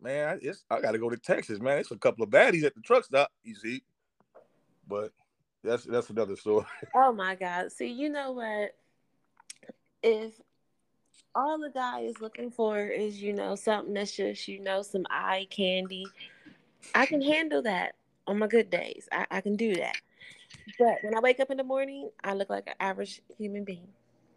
[0.00, 1.78] man, it's, I gotta go to Texas, man.
[1.78, 3.82] It's a couple of baddies at the truck stop, you see.
[4.88, 5.12] But
[5.62, 6.66] that's that's another story.
[6.94, 7.72] Oh my God.
[7.72, 8.74] See, you know what?
[10.02, 10.34] If
[11.34, 15.06] all the guy is looking for is, you know, something that's just, you know, some
[15.10, 16.06] eye candy,
[16.94, 17.94] I can handle that
[18.26, 19.08] on my good days.
[19.10, 19.96] I, I can do that.
[20.78, 23.88] But when I wake up in the morning, I look like an average human being.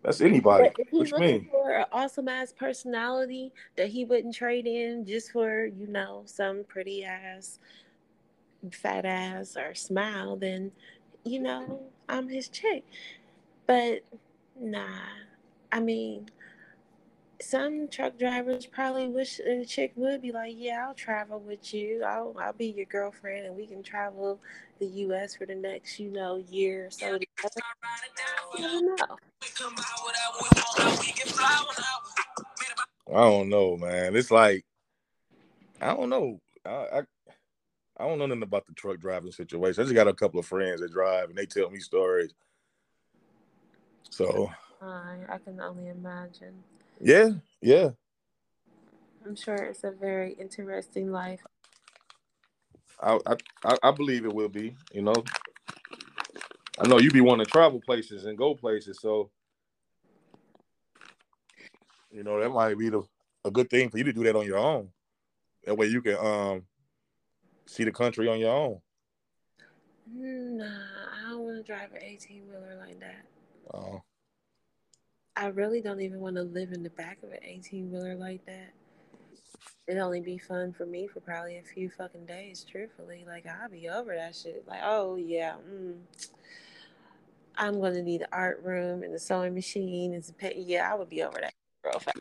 [0.04, 0.70] That's anybody.
[0.70, 1.50] But if he's looking mean?
[1.52, 6.64] for an awesome ass personality that he wouldn't trade in just for, you know, some
[6.68, 7.60] pretty ass,
[8.72, 10.72] fat ass or smile, then,
[11.24, 12.84] you know, I'm his chick.
[13.66, 14.04] But
[14.60, 15.00] nah,
[15.72, 16.30] I mean,
[17.40, 22.04] some truck drivers probably wish a chick would be like, "Yeah, I'll travel with you.
[22.04, 24.40] I'll I'll be your girlfriend, and we can travel
[24.80, 25.36] the U.S.
[25.36, 27.62] for the next, you know, year or so." Together.
[28.58, 29.18] I don't know.
[33.10, 34.16] I don't know, man.
[34.16, 34.66] It's like
[35.82, 36.40] I don't know.
[36.66, 37.02] I, I
[38.00, 39.82] I don't know nothing about the truck driving situation.
[39.82, 42.34] I just got a couple of friends that drive, and they tell me stories.
[44.10, 46.64] So I I can only imagine.
[47.02, 47.30] Yeah,
[47.62, 47.92] yeah.
[49.26, 51.42] I'm sure it's a very interesting life.
[53.02, 53.20] I
[53.64, 54.76] I I- believe it will be.
[54.92, 55.14] You know,
[56.80, 59.30] I know you be wanting to travel places and go places, so
[62.12, 63.04] you know that might be the
[63.46, 64.90] a good thing for you to do that on your own.
[65.66, 66.66] That way you can um
[67.66, 68.82] see the country on your own.
[70.10, 73.26] Nah, I don't want to drive an 18 wheeler like that.
[73.74, 73.98] Uh,
[75.38, 78.44] I really don't even want to live in the back of an 18 wheeler like
[78.48, 78.74] that.
[79.86, 83.24] It'd only be fun for me for probably a few fucking days, truthfully.
[83.26, 84.66] Like, I'll be over that shit.
[84.68, 85.98] Like, oh, yeah, mm,
[87.56, 90.56] I'm going to need an art room and a sewing machine and some pay.
[90.58, 91.54] Yeah, I would be over that
[91.86, 92.18] real fast.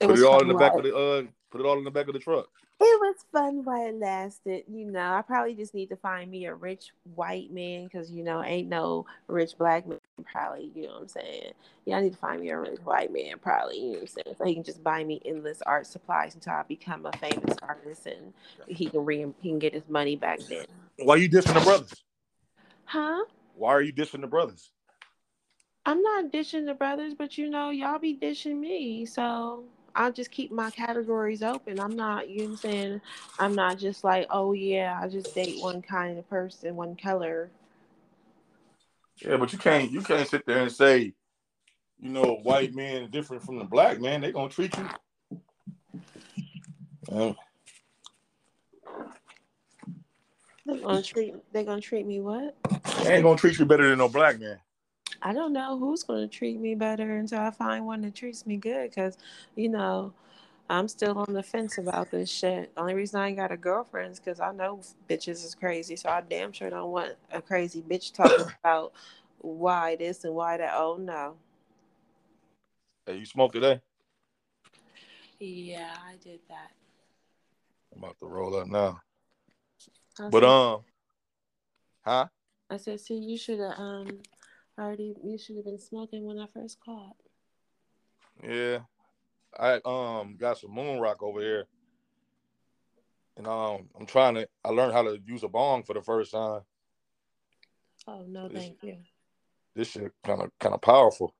[0.00, 1.90] It put it all in the back of the uh put it all in the
[1.90, 2.48] back of the truck.
[2.82, 4.64] It was fun while it lasted.
[4.66, 8.24] You know, I probably just need to find me a rich white man because, you
[8.24, 11.52] know, ain't no rich black man probably, you know what I'm saying?
[11.84, 14.06] Yeah, I need to find me a rich white man probably, you know what I'm
[14.06, 14.36] saying?
[14.38, 18.06] So he can just buy me endless art supplies until I become a famous artist
[18.06, 18.32] and
[18.66, 20.64] he can re- he can get his money back then.
[20.96, 21.92] Why are you dissing the brothers?
[22.86, 23.24] Huh?
[23.56, 24.70] Why are you dissing the brothers?
[25.84, 29.04] I'm not dishing the brothers, but you know, y'all be dishing me.
[29.04, 29.64] So
[30.00, 31.78] I'll just keep my categories open.
[31.78, 33.00] I'm not, you know what I'm saying?
[33.38, 37.50] I'm not just like, oh yeah, I just date one kind of person, one color.
[39.16, 41.12] Yeah, but you can't you can't sit there and say,
[41.98, 44.22] you know, white man different from the black man.
[44.22, 44.88] They gonna treat you.
[47.12, 47.34] Uh,
[50.64, 52.56] They're gonna treat they're gonna treat me what?
[53.04, 54.58] they ain't gonna treat you better than no black man.
[55.22, 58.56] I don't know who's gonna treat me better until I find one that treats me
[58.56, 58.94] good.
[58.94, 59.18] Cause
[59.54, 60.12] you know,
[60.68, 62.74] I'm still on the fence about this shit.
[62.74, 65.96] The only reason I ain't got a girlfriend is because I know bitches is crazy.
[65.96, 68.92] So I damn sure don't want a crazy bitch talking about
[69.40, 70.72] why this and why that.
[70.74, 71.34] Oh no.
[73.06, 73.80] Hey, you smoke today?
[75.38, 76.70] Yeah, I did that.
[77.92, 79.00] I'm about to roll up now.
[80.18, 80.80] I But um,
[82.04, 82.26] huh?
[82.68, 84.20] I said, see, you should have um
[84.80, 85.14] already.
[85.22, 87.14] You should have been smoking when I first called.
[88.42, 88.80] Yeah,
[89.58, 91.66] I um got some moon rock over here,
[93.36, 94.48] and um I'm trying to.
[94.64, 96.62] I learned how to use a bong for the first time.
[98.08, 98.96] Oh no, This- thank you.
[99.74, 101.34] This shit kind of kind of powerful.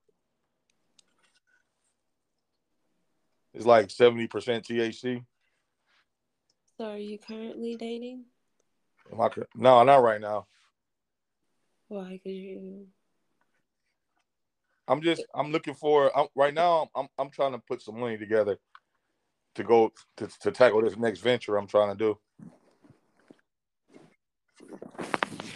[3.55, 5.25] It's like seventy percent THC.
[6.77, 8.25] So are you currently dating?
[9.13, 10.47] Am I No, not right now.
[11.89, 12.21] Why?
[12.23, 12.87] Cause you.
[14.91, 16.91] I'm just I'm looking for I'm, right now.
[16.97, 18.59] I'm I'm trying to put some money together
[19.55, 22.19] to go to, to tackle this next venture I'm trying to do.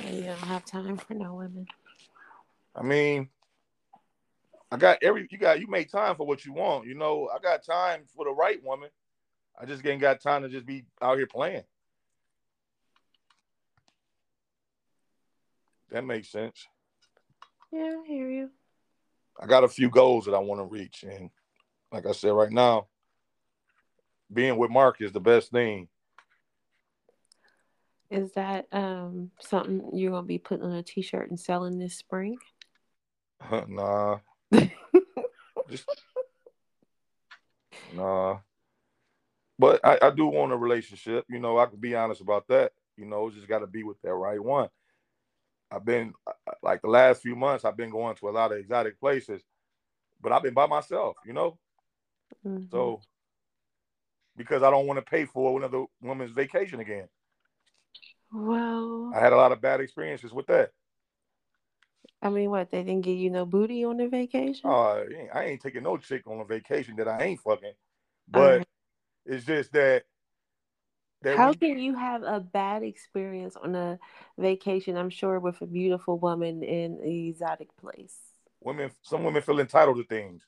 [0.09, 1.67] You don't have time for no women.
[2.77, 3.29] I mean,
[4.71, 6.87] I got every you got you make time for what you want.
[6.87, 8.91] You know, I got time for the right woman.
[9.61, 11.65] I just ain't got time to just be out here playing.
[15.91, 16.69] That makes sense.
[17.73, 18.51] Yeah, I hear you.
[19.41, 21.31] I got a few goals that I want to reach, and
[21.93, 22.87] like I said, right now,
[24.33, 25.89] being with Mark is the best thing.
[28.11, 32.39] Is that um something you're gonna be putting on a t-shirt and selling this spring?
[33.69, 34.19] nah,
[35.69, 35.89] just
[37.93, 38.39] nah.
[39.59, 41.25] But I, I do want a relationship.
[41.29, 42.73] You know, I can be honest about that.
[42.97, 44.69] You know, it's just got to be with that right one.
[45.75, 46.15] I've been
[46.63, 47.65] like the last few months.
[47.65, 49.43] I've been going to a lot of exotic places,
[50.23, 51.17] but I've been by myself.
[51.27, 51.59] You know,
[52.45, 52.69] Mhm.
[52.71, 53.01] so
[54.37, 57.09] because I don't want to pay for another woman's vacation again.
[58.33, 60.73] well, I had a lot of bad experiences with that.
[62.23, 64.71] I mean, what they didn't give you no booty on the vacation?
[64.71, 67.75] Uh, I ain't taking no chick on a vacation that I ain't fucking.
[68.29, 68.69] But right.
[69.27, 70.05] it's just that.
[71.25, 73.99] That How when- can you have a bad experience on a
[74.39, 74.97] vacation?
[74.97, 78.17] I'm sure with a beautiful woman in an exotic place.
[78.61, 80.47] women some women feel entitled to things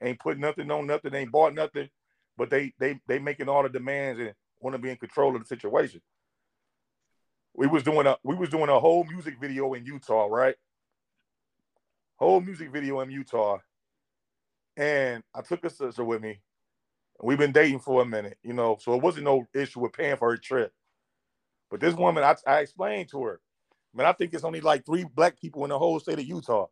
[0.00, 1.88] ain't put nothing on nothing ain't bought nothing
[2.36, 5.42] but they they they making all the demands and want to be in control of
[5.42, 6.00] the situation
[7.54, 10.56] we was doing a we was doing a whole music video in utah right
[12.16, 13.58] whole music video in utah
[14.76, 16.40] and I took a sister with me.
[17.20, 20.16] We've been dating for a minute, you know, so it wasn't no issue with paying
[20.16, 20.72] for her trip.
[21.70, 23.40] But this woman, I, I explained to her,
[23.94, 26.66] man, I think it's only like three black people in the whole state of Utah.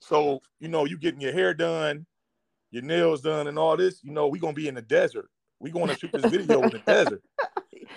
[0.00, 2.06] So, you know, you getting your hair done,
[2.70, 5.30] your nails done, and all this, you know, we gonna be in the desert.
[5.60, 7.22] We gonna shoot this video in the desert.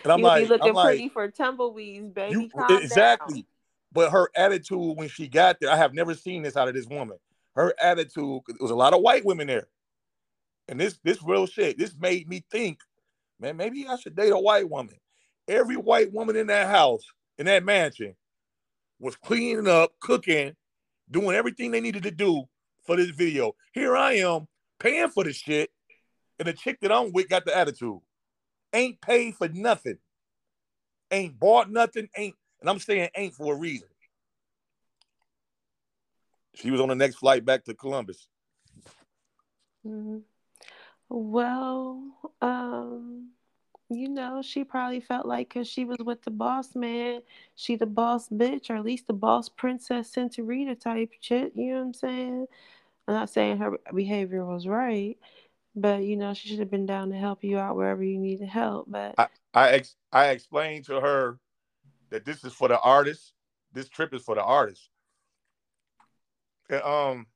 [0.04, 2.34] And I'm You'll like, be looking I'm pretty like, for tumbleweeds, baby.
[2.34, 3.42] You, exactly.
[3.42, 3.46] Down.
[3.92, 6.86] But her attitude when she got there, I have never seen this out of this
[6.86, 7.18] woman.
[7.56, 9.68] Her attitude, it was a lot of white women there.
[10.68, 12.80] And this this real shit, this made me think,
[13.40, 14.96] man, maybe I should date a white woman.
[15.48, 17.04] Every white woman in that house,
[17.38, 18.16] in that mansion,
[19.00, 20.56] was cleaning up, cooking,
[21.10, 22.44] doing everything they needed to do
[22.86, 23.54] for this video.
[23.74, 24.48] Here I am
[24.80, 25.70] paying for the shit,
[26.40, 28.00] and the chick that I'm with got the attitude.
[28.74, 29.98] Ain't paid for nothing.
[31.10, 32.10] Ain't bought nothing.
[32.18, 33.88] Ain't, and I'm saying ain't for a reason.
[36.56, 38.28] She was on the next flight back to Columbus.
[39.86, 40.18] Mm-hmm.
[41.10, 42.04] Well,
[42.42, 43.30] um,
[43.90, 47.22] you know, she probably felt like because she was with the boss man,
[47.56, 51.54] she the boss bitch, or at least the boss princess Centurita type shit.
[51.56, 52.48] You know what I'm saying?
[53.08, 55.18] I'm not saying her behavior was right,
[55.76, 58.50] but you know, she should have been down to help you out wherever you needed
[58.50, 58.88] help.
[58.90, 61.40] But I I, ex- I explained to her
[62.10, 63.34] that this is for the artist.
[63.72, 64.90] This trip is for the artist.
[66.70, 67.28] And, um,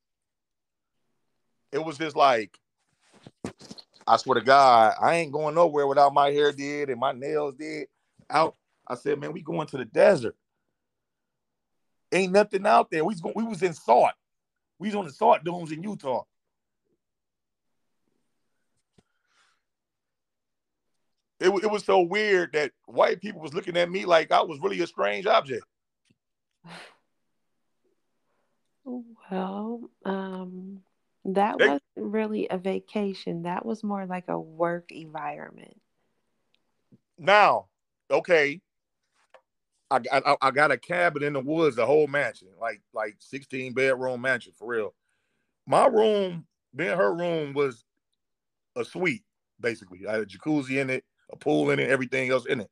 [1.72, 2.60] it was just like
[4.08, 7.56] I swear to God, I ain't going nowhere without my hair did and my nails
[7.56, 7.88] did
[8.30, 8.56] out.
[8.88, 10.36] I said, man, we going to the desert.
[12.12, 13.06] Ain't nothing out there.
[13.06, 14.12] We was going, we was in Salt.
[14.80, 16.24] We was on the Salt Dunes in Utah.
[21.40, 24.60] It, it was so weird that white people was looking at me like I was
[24.60, 25.64] really a strange object.
[28.84, 30.82] Well, um,
[31.24, 31.81] that they, wasn't
[32.12, 33.44] really a vacation.
[33.44, 35.80] That was more like a work environment.
[37.18, 37.68] Now,
[38.10, 38.62] okay,
[39.90, 43.74] I, I I got a cabin in the woods, a whole mansion, like like sixteen
[43.74, 44.94] bedroom mansion for real.
[45.68, 46.46] My room,
[46.76, 47.84] being her room, was
[48.76, 49.24] a suite
[49.62, 50.08] basically.
[50.08, 52.70] I had a jacuzzi in it, a pool in it, everything else in it.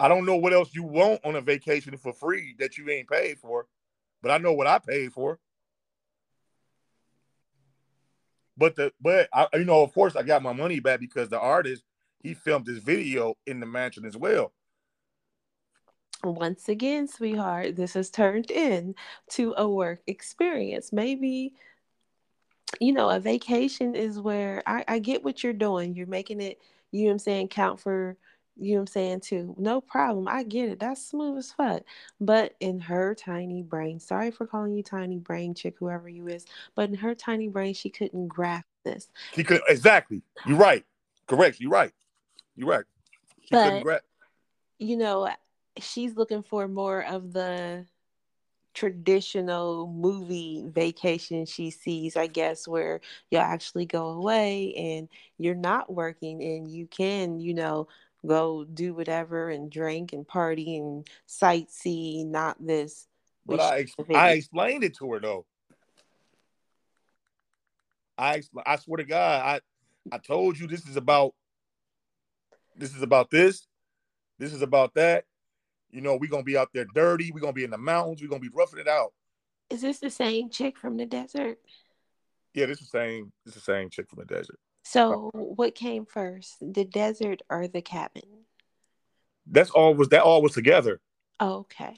[0.00, 3.08] I don't know what else you want on a vacation for free that you ain't
[3.08, 3.66] paid for,
[4.22, 5.38] but I know what I paid for.
[8.62, 11.40] But the but I, you know, of course, I got my money back because the
[11.40, 11.82] artist
[12.22, 14.52] he filmed this video in the mansion as well.
[16.22, 18.94] Once again, sweetheart, this has turned in
[19.30, 20.92] to a work experience.
[20.92, 21.54] Maybe
[22.78, 25.96] you know, a vacation is where I, I get what you're doing.
[25.96, 26.60] You're making it,
[26.92, 28.16] you know I'm saying, count for
[28.56, 29.54] you know what I'm saying too.
[29.58, 30.28] No problem.
[30.28, 30.80] I get it.
[30.80, 31.82] That's smooth as fuck.
[32.20, 36.44] But in her tiny brain, sorry for calling you tiny brain chick, whoever you is,
[36.74, 39.08] but in her tiny brain, she couldn't grasp this.
[39.34, 40.22] She could exactly.
[40.46, 40.84] You're right.
[41.26, 41.60] Correct.
[41.60, 41.92] You're right.
[42.56, 42.84] You're right.
[43.40, 44.04] She but, couldn't grasp.
[44.78, 45.30] You know,
[45.78, 47.86] she's looking for more of the
[48.74, 53.00] traditional movie vacation she sees, I guess, where
[53.30, 57.88] you actually go away and you're not working and you can, you know,
[58.26, 63.06] go do whatever and drink and party and sightsee, not this.
[63.44, 65.46] But I, I explained it to her though.
[68.16, 69.60] I I swear to God, I
[70.14, 71.34] I told you this is about
[72.76, 73.66] this is about this,
[74.38, 75.24] this is about that.
[75.90, 78.28] You know, we're gonna be out there dirty, we're gonna be in the mountains, we're
[78.28, 79.12] gonna be roughing it out.
[79.70, 81.58] Is this the same chick from the desert?
[82.54, 84.58] Yeah, this is the same, this is the same chick from the desert.
[84.82, 88.22] So, what came first, the desert or the cabin?
[89.46, 91.00] That's all was that all was together.
[91.40, 91.96] Oh, okay.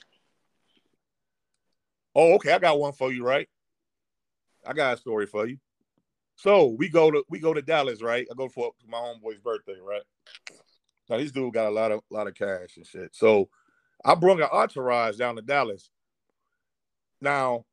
[2.15, 2.53] Oh, okay.
[2.53, 3.49] I got one for you, right?
[4.67, 5.59] I got a story for you.
[6.37, 8.27] So we go to we go to Dallas, right?
[8.31, 10.03] I go for my homeboy's birthday, right?
[11.09, 13.15] Now this dude got a lot of lot of cash and shit.
[13.15, 13.49] So
[14.05, 15.91] I brought an entourage down to Dallas.
[17.21, 17.65] Now,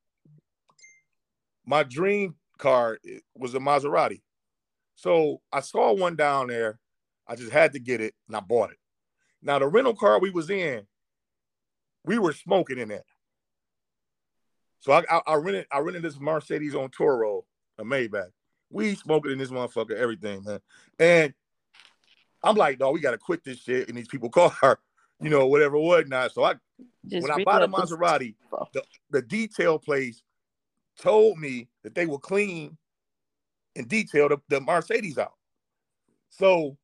[1.65, 4.21] my dream car eh, was a Maserati.
[5.01, 6.79] So I saw one down there.
[7.27, 8.77] I just had to get it and I bought it.
[9.41, 10.85] Now the rental car we was in,
[12.05, 13.05] we were smoking in that.
[14.79, 17.41] So I, I, I rented I rented this Mercedes on Turo,
[17.79, 18.29] a Maybach.
[18.69, 20.59] We smoking in this motherfucker, everything, man.
[20.99, 21.33] And
[22.43, 24.77] I'm like, dog, we gotta quit this shit in these people car,
[25.19, 26.31] you know, whatever, whatnot.
[26.31, 26.55] So I
[27.07, 28.35] Just when I bought a Maserati,
[28.73, 30.21] the, the detail place
[30.99, 32.77] told me that they will clean
[33.75, 35.33] and detail the, the Mercedes out.
[36.29, 36.77] So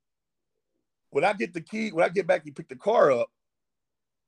[1.10, 3.30] when I get the key, when I get back and pick the car up,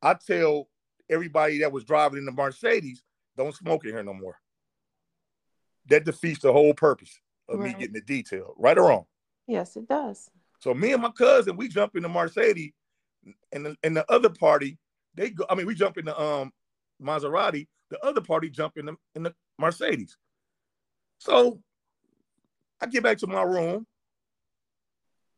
[0.02, 0.70] I tell
[1.10, 3.04] everybody that was driving in the Mercedes,
[3.38, 4.40] don't smoke in here no more.
[5.88, 7.74] that defeats the whole purpose of Right.
[7.74, 9.06] me getting the detail, right or wrong.
[9.48, 10.30] Yes, it does.
[10.60, 12.74] So me and my cousin, we jump in the Mercedes,
[13.52, 14.78] and the, and the other party,
[15.16, 15.46] they go.
[15.50, 16.54] I mean, we jump in the um
[17.02, 17.68] Maserati.
[17.90, 20.16] The other party jump in the in the Mercedes.
[21.18, 21.60] So
[22.82, 23.86] I get back to my room.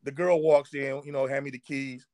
[0.04, 2.06] The girl walks in, you know, hand me the keys.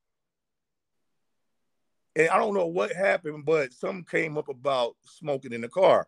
[2.15, 6.07] And I don't know what happened, but something came up about smoking in the car.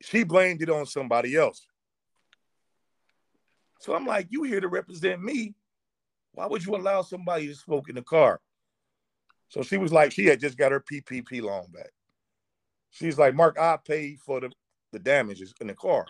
[0.00, 1.66] She blamed it on somebody else.
[3.80, 5.54] So I'm like, you here to represent me.
[6.32, 8.40] Why would you allow somebody to smoke in the car?
[9.48, 11.90] So she was like, she had just got her PPP loan back.
[12.90, 14.50] She's like, Mark, I paid for the,
[14.92, 16.06] the damages in the car.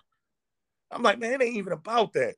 [0.92, 2.34] I'm like, man, it ain't even about that.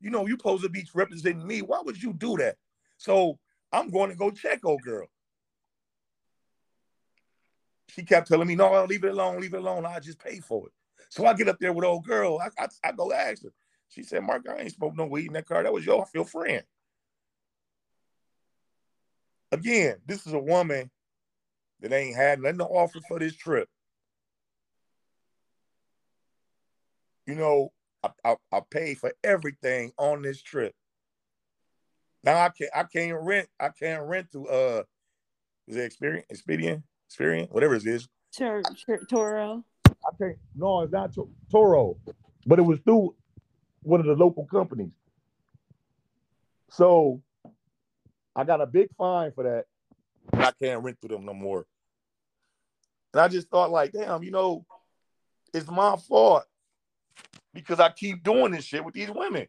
[0.00, 1.62] You know, you supposed to be representing me.
[1.62, 2.56] Why would you do that?
[2.96, 3.38] So
[3.72, 5.08] I'm going to go check old girl.
[7.88, 9.84] She kept telling me, no, leave it alone, leave it alone.
[9.84, 10.72] I just pay for it.
[11.10, 12.38] So I get up there with old girl.
[12.38, 13.52] I, I, I go ask her.
[13.88, 15.62] She said, Mark, I ain't smoked no weed in that car.
[15.62, 16.62] That was your, your friend.
[19.50, 20.90] Again, this is a woman
[21.80, 23.68] that ain't had nothing to offer for this trip.
[27.26, 27.72] You know,
[28.02, 30.74] I, I, I paid for everything on this trip.
[32.22, 34.82] Now I can't I can't rent I can't rent to uh
[35.66, 38.08] is it Experian Expedian Experian whatever it is.
[38.36, 39.64] Tur- Tur- Turo.
[39.86, 41.96] I can't no it's not to- Turo,
[42.46, 43.14] but it was through
[43.82, 44.92] one of the local companies.
[46.70, 47.22] So
[48.36, 49.64] I got a big fine for that.
[50.32, 51.66] I can't rent through them no more.
[53.12, 54.64] And I just thought like, damn, you know,
[55.52, 56.44] it's my fault
[57.54, 59.46] because I keep doing this shit with these women.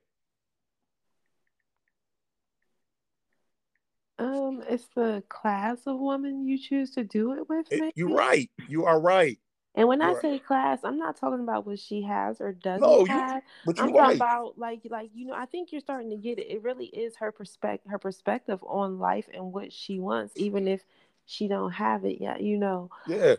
[4.19, 7.67] Um, it's the class of woman you choose to do it with.
[7.71, 7.91] Maybe?
[7.95, 8.49] you're right.
[8.67, 9.39] You are right.
[9.73, 10.21] And when I You're right.
[10.21, 13.41] say class, I'm not talking about what she has or doesn't No, you- have.
[13.65, 14.15] But I'm you're talking right.
[14.17, 16.47] about like like you know, I think you're starting to get it.
[16.51, 20.83] It really is her perspective her perspective on life and what she wants, even if
[21.25, 22.89] she don't have it yet, you know.
[23.07, 23.35] Yeah.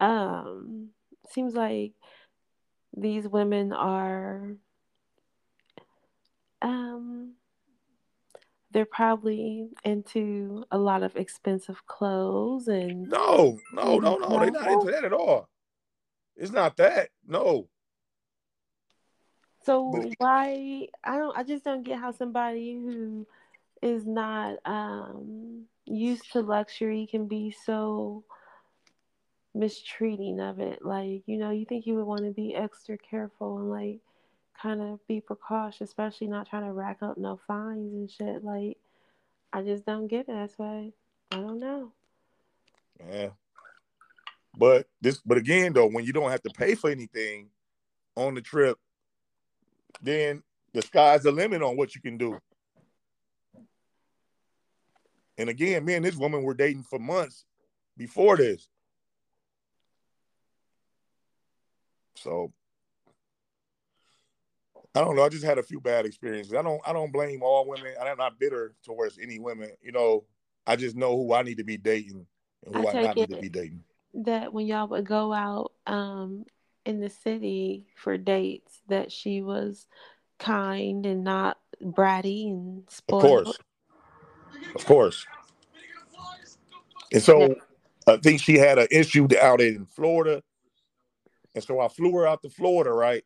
[0.00, 0.88] Um
[1.30, 1.92] seems like
[2.96, 4.56] these women are
[6.62, 7.34] um
[8.70, 14.38] they're probably into a lot of expensive clothes and No, no, no, no.
[14.40, 15.48] They're not into that at all.
[16.36, 17.10] It's not that.
[17.26, 17.68] No.
[19.64, 23.26] So why I don't I just don't get how somebody who
[23.80, 28.24] is not um used to luxury can be so
[29.54, 30.84] mistreating of it.
[30.84, 34.00] Like, you know, you think you would want to be extra careful and like
[34.60, 38.44] kind of be precautious, especially not trying to rack up no fines and shit.
[38.44, 38.78] Like,
[39.52, 40.28] I just don't get it.
[40.28, 40.92] That's why
[41.30, 41.92] I don't know.
[43.08, 43.28] Yeah.
[44.56, 47.48] But this, but again, though, when you don't have to pay for anything
[48.16, 48.78] on the trip,
[50.00, 50.42] then
[50.72, 52.38] the sky's the limit on what you can do.
[55.36, 57.44] And again, me and this woman were dating for months
[57.96, 58.68] before this.
[62.16, 62.52] So
[64.94, 65.22] I don't know.
[65.22, 66.54] I just had a few bad experiences.
[66.54, 67.94] I don't I don't blame all women.
[68.00, 69.70] I'm not bitter towards any women.
[69.82, 70.24] You know,
[70.66, 72.26] I just know who I need to be dating
[72.64, 73.82] and who I I, not need to be dating.
[74.14, 76.44] That when y'all would go out um
[76.84, 79.86] in the city for dates, that she was
[80.38, 83.24] kind and not bratty and spoiled.
[83.24, 83.58] Of course.
[84.74, 85.26] Of course.
[87.12, 87.56] And so
[88.06, 90.42] I think she had an issue out in Florida.
[91.54, 93.24] And so I flew her out to Florida, right?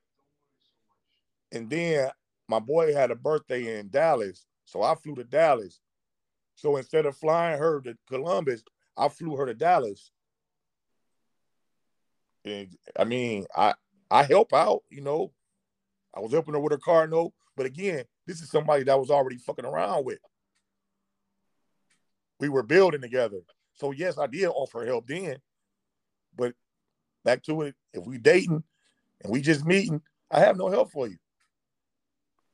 [1.53, 2.11] And then
[2.49, 4.47] my boy had a birthday in Dallas.
[4.65, 5.81] So I flew to Dallas.
[6.55, 8.63] So instead of flying her to Columbus,
[8.97, 10.11] I flew her to Dallas.
[12.45, 13.75] And I mean, I
[14.11, 15.33] I help out, you know.
[16.15, 17.33] I was helping her with her car note.
[17.57, 20.19] But again, this is somebody that I was already fucking around with.
[22.41, 23.39] We were building together.
[23.75, 25.37] So yes, I did offer help then.
[26.37, 26.55] But
[27.29, 28.65] back to it, if we dating
[29.23, 30.01] and we just meeting,
[30.31, 31.19] I have no help for you.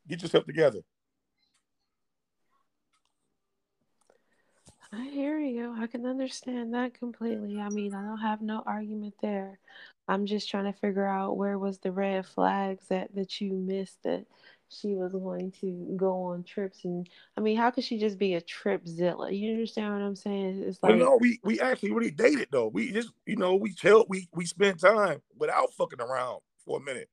[0.09, 0.81] Get yourself together.
[4.93, 5.73] I hear you.
[5.79, 7.61] I can understand that completely.
[7.61, 9.61] I mean, I don't have no argument there.
[10.09, 14.03] I'm just trying to figure out where was the red flags that that you missed
[14.03, 14.25] that
[14.75, 18.35] she was going to go on trips and I mean, how could she just be
[18.35, 19.37] a tripzilla?
[19.37, 20.63] You understand what I'm saying?
[20.67, 22.69] It's Well, like no, we we actually really dated though.
[22.69, 26.83] We just, you know, we chill, we we spent time without fucking around for a
[26.83, 27.09] minute.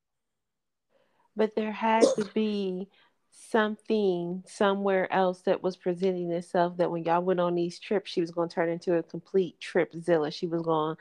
[1.35, 2.87] but there had to be
[3.31, 8.21] something somewhere else that was presenting itself that when y'all went on these trips, she
[8.21, 10.31] was going to turn into a complete tripzilla.
[10.33, 10.95] She was going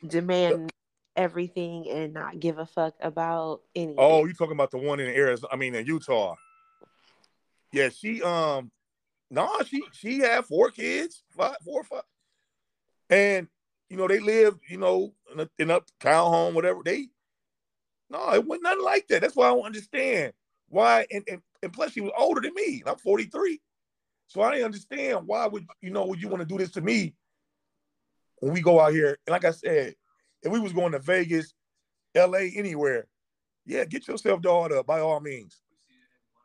[0.00, 0.70] to demand
[1.16, 3.96] everything and not give a fuck about anything.
[3.98, 5.52] Oh, you talking about the one in Arizona?
[5.52, 6.34] I mean, in Utah.
[7.72, 8.70] Yeah, she um,
[9.30, 12.02] no, nah, she she had four kids, five, four, five,
[13.10, 13.48] and
[13.88, 16.82] you know they lived, you know, in a, in a town home, whatever.
[16.84, 17.08] They
[18.10, 19.22] no, it wasn't nothing like that.
[19.22, 20.32] That's why I don't understand
[20.68, 21.06] why.
[21.10, 22.82] And, and and plus, she was older than me.
[22.86, 23.60] I'm 43,
[24.28, 26.80] so I didn't understand why would you know would you want to do this to
[26.80, 27.14] me
[28.38, 29.18] when we go out here.
[29.26, 29.94] And like I said,
[30.44, 31.54] if we was going to Vegas,
[32.14, 33.08] L.A., anywhere,
[33.66, 35.60] yeah, get yourself dolled up by all means.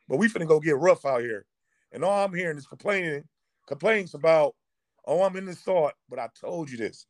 [0.08, 1.46] But we finna go get rough out here,
[1.92, 3.24] and all I'm hearing is complaining,
[3.68, 4.56] complaints about,
[5.06, 7.06] oh, I'm in this thought, but I told you this.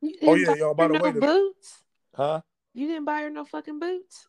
[0.00, 0.74] You Oh yeah, y'all.
[0.74, 1.84] By her the no way, the, boots.
[2.14, 2.40] huh?
[2.72, 4.28] You didn't buy her no fucking boots.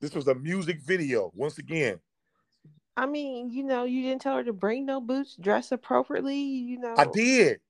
[0.00, 1.32] This was a music video.
[1.34, 1.98] Once again,
[2.96, 6.40] I mean, you know, you didn't tell her to bring no boots, dress appropriately.
[6.40, 7.60] You know, I did.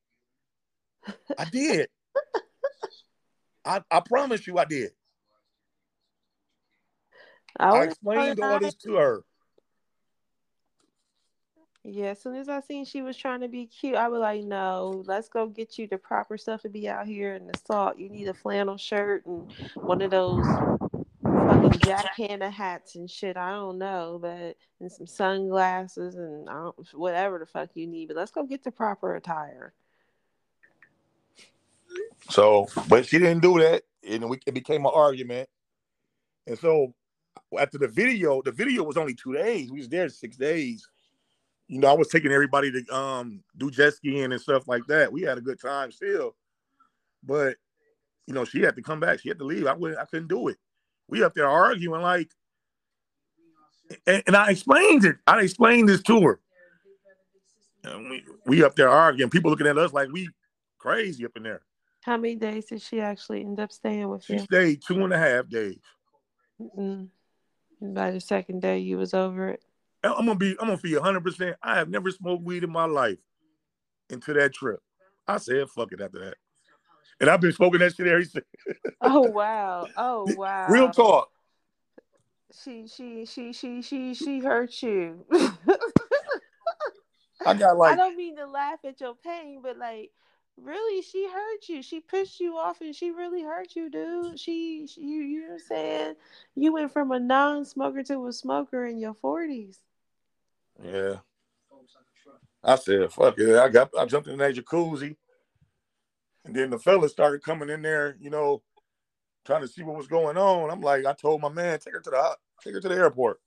[1.38, 1.88] I did.
[3.64, 4.90] I, I promise you I did.
[7.58, 9.24] I, I explained all this to her.
[11.84, 14.42] Yeah, as soon as I seen she was trying to be cute, I was like,
[14.44, 17.98] no, let's go get you the proper stuff to be out here in the salt.
[17.98, 20.44] You need a flannel shirt and one of those
[21.22, 23.36] fucking Jack Hanna hats and shit.
[23.36, 26.48] I don't know, but and some sunglasses and
[26.92, 28.08] whatever the fuck you need.
[28.08, 29.72] But let's go get the proper attire.
[32.30, 35.48] So, but she didn't do that, and we, it became an argument.
[36.46, 36.94] And so,
[37.58, 39.70] after the video, the video was only two days.
[39.70, 40.86] We was there six days.
[41.68, 45.12] You know, I was taking everybody to um do jet skiing and stuff like that.
[45.12, 46.34] We had a good time still,
[47.22, 47.56] but
[48.26, 49.20] you know, she had to come back.
[49.20, 49.66] She had to leave.
[49.66, 50.00] I wouldn't.
[50.00, 50.58] I couldn't do it.
[51.08, 52.30] We up there arguing like,
[54.06, 55.16] and, and I explained it.
[55.26, 56.40] I explained this to her.
[57.84, 59.30] And we we up there arguing.
[59.30, 60.28] People looking at us like we
[60.78, 61.62] crazy up in there.
[62.02, 64.38] How many days did she actually end up staying with She you?
[64.40, 65.80] She stayed two and a half days.
[66.60, 67.08] Mm.
[67.80, 69.62] By the second day, you was over it.
[70.02, 71.22] I'm gonna be, I'm gonna be 100.
[71.22, 73.18] percent I have never smoked weed in my life
[74.10, 74.80] until that trip.
[75.26, 76.36] I said, "Fuck it." After that,
[77.20, 78.44] and I've been smoking that shit every since.
[79.00, 79.86] Oh wow!
[79.96, 80.66] Oh wow!
[80.68, 81.30] Real talk.
[82.64, 85.24] She she she she she she hurt you.
[87.46, 87.92] I got like.
[87.92, 90.10] I don't mean to laugh at your pain, but like,
[90.62, 91.82] really, she hurt you.
[91.82, 94.38] She pissed you off, and she really hurt you, dude.
[94.38, 96.14] She, she you, you know what I'm saying?
[96.56, 99.80] You went from a non-smoker to a smoker in your forties.
[100.82, 101.16] yeah.
[102.62, 105.16] I said, "Fuck it." I got, I jumped in that jacuzzi,
[106.44, 108.62] and then the fellas started coming in there, you know,
[109.44, 110.70] trying to see what was going on.
[110.70, 113.40] I'm like, I told my man, take her to the, take her to the airport,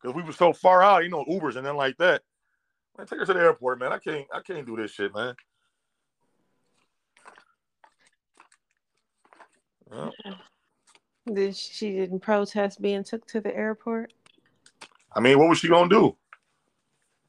[0.00, 2.22] because we were so far out, you know, Ubers and then like that.
[2.96, 3.92] Man, take her to the airport, man.
[3.92, 5.34] I can't, I can't do this shit, man.
[11.32, 14.12] Did she, didn't protest being took to the airport?
[15.12, 16.16] I mean, what was she gonna do?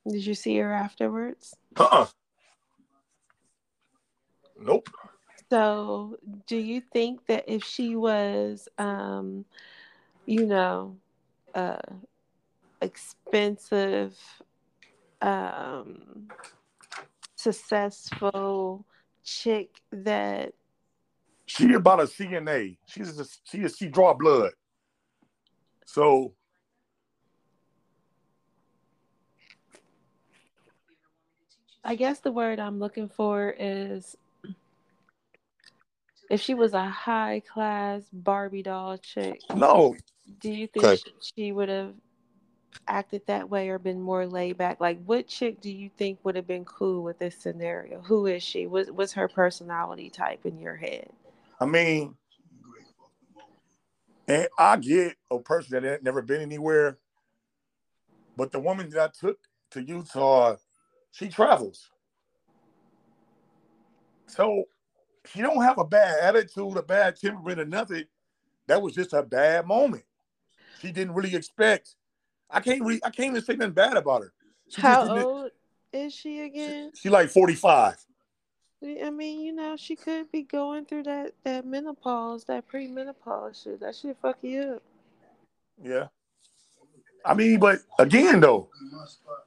[0.07, 1.55] Did you see her afterwards?
[1.78, 2.07] Uh-uh.
[4.59, 4.89] Nope.
[5.49, 9.45] So, do you think that if she was, um,
[10.26, 10.97] you know,
[11.53, 11.78] uh,
[12.82, 14.18] expensive,
[15.22, 16.30] um,
[17.36, 18.86] successful
[19.24, 20.53] chick that
[21.54, 22.78] She about a CNA.
[22.86, 24.52] She's a, she is she draw blood.
[25.86, 26.34] So
[31.84, 34.16] I guess the word I'm looking for is
[36.30, 39.97] if she was a high class Barbie doll chick, no,
[40.39, 40.95] do you think Okay.
[40.95, 41.93] she, she would have
[42.88, 44.80] acted that way or been more laid back?
[44.80, 47.99] Like, what chick do you think would have been cool with this scenario?
[47.99, 48.68] Who is she?
[48.68, 51.10] What, what's her personality type in your head?
[51.62, 52.16] I mean,
[54.28, 56.97] and I get a person that had never been anywhere,
[58.36, 59.38] but the woman that I took
[59.72, 60.55] to Utah,
[61.12, 61.91] she travels.
[64.26, 64.64] So
[65.28, 68.05] she don't have a bad attitude, a bad temperament, or nothing.
[68.68, 70.03] That was just a bad moment.
[70.80, 71.95] She didn't really expect.
[72.49, 74.34] I can't really, I can't even say nothing bad about her.
[74.70, 75.51] She How old
[75.93, 76.91] is she again?
[76.95, 78.03] She like 45.
[78.84, 83.80] I mean, you know, she could be going through that that menopause, that premenopause shit.
[83.80, 84.84] That shit fuck you up.
[85.84, 86.08] Yeah.
[87.24, 88.70] I mean, but again, though,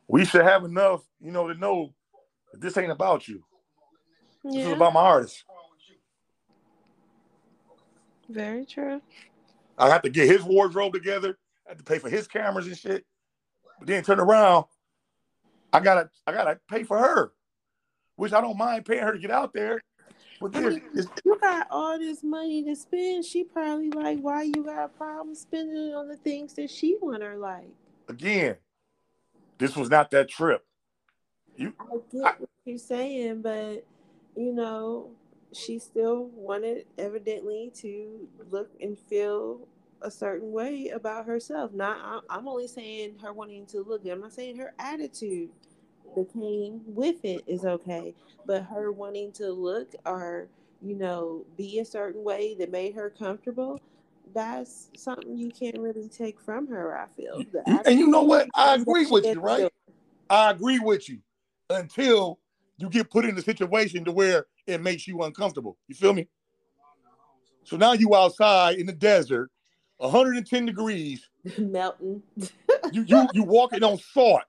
[0.07, 1.93] we should have enough, you know, to know
[2.53, 3.43] that this ain't about you.
[4.45, 5.43] This is about my artist.
[8.28, 9.01] very true.
[9.76, 11.39] I have to get his wardrobe together.
[11.66, 13.05] I have to pay for his cameras and shit.
[13.78, 14.66] But then turn around,
[15.72, 17.32] I gotta, I gotta pay for her,
[18.16, 19.80] which I don't mind paying her to get out there.
[20.42, 20.82] I mean,
[21.24, 23.24] you got all this money to spend.
[23.24, 26.96] She probably like, why you got a problem spending it on the things that she
[27.00, 27.68] want her like?
[28.08, 28.56] Again,
[29.58, 30.64] this was not that trip.
[31.56, 33.86] You, I get I, what you're saying, but
[34.36, 35.10] you know,
[35.52, 39.66] she still wanted evidently to look and feel
[40.02, 41.72] a certain way about herself.
[41.72, 44.04] Not, I'm only saying her wanting to look.
[44.06, 45.50] I'm not saying her attitude
[46.14, 48.14] that came with it is okay,
[48.46, 50.48] but her wanting to look or
[50.82, 53.80] you know be a certain way that made her comfortable.
[54.34, 56.98] That's something you can't really take from her.
[56.98, 57.44] I feel.
[57.86, 58.48] and you know what?
[58.54, 59.70] I agree with you, right?
[60.30, 61.18] I agree with you
[61.70, 62.38] until
[62.78, 65.76] you get put in a situation to where it makes you uncomfortable.
[65.88, 66.28] You feel me?
[67.64, 69.50] So now you outside in the desert,
[69.98, 72.22] 110 degrees, melting.
[72.92, 74.42] you you you walking on salt.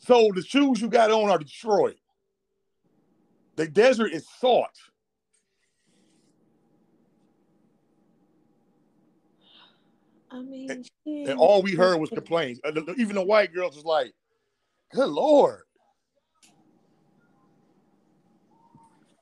[0.00, 1.96] So the shoes you got on are destroyed.
[3.56, 4.70] The desert is salt.
[10.30, 12.60] I mean, and, and all we heard was complaints.
[12.64, 14.12] Uh, even the white girls was like,
[14.92, 15.62] "Good lord."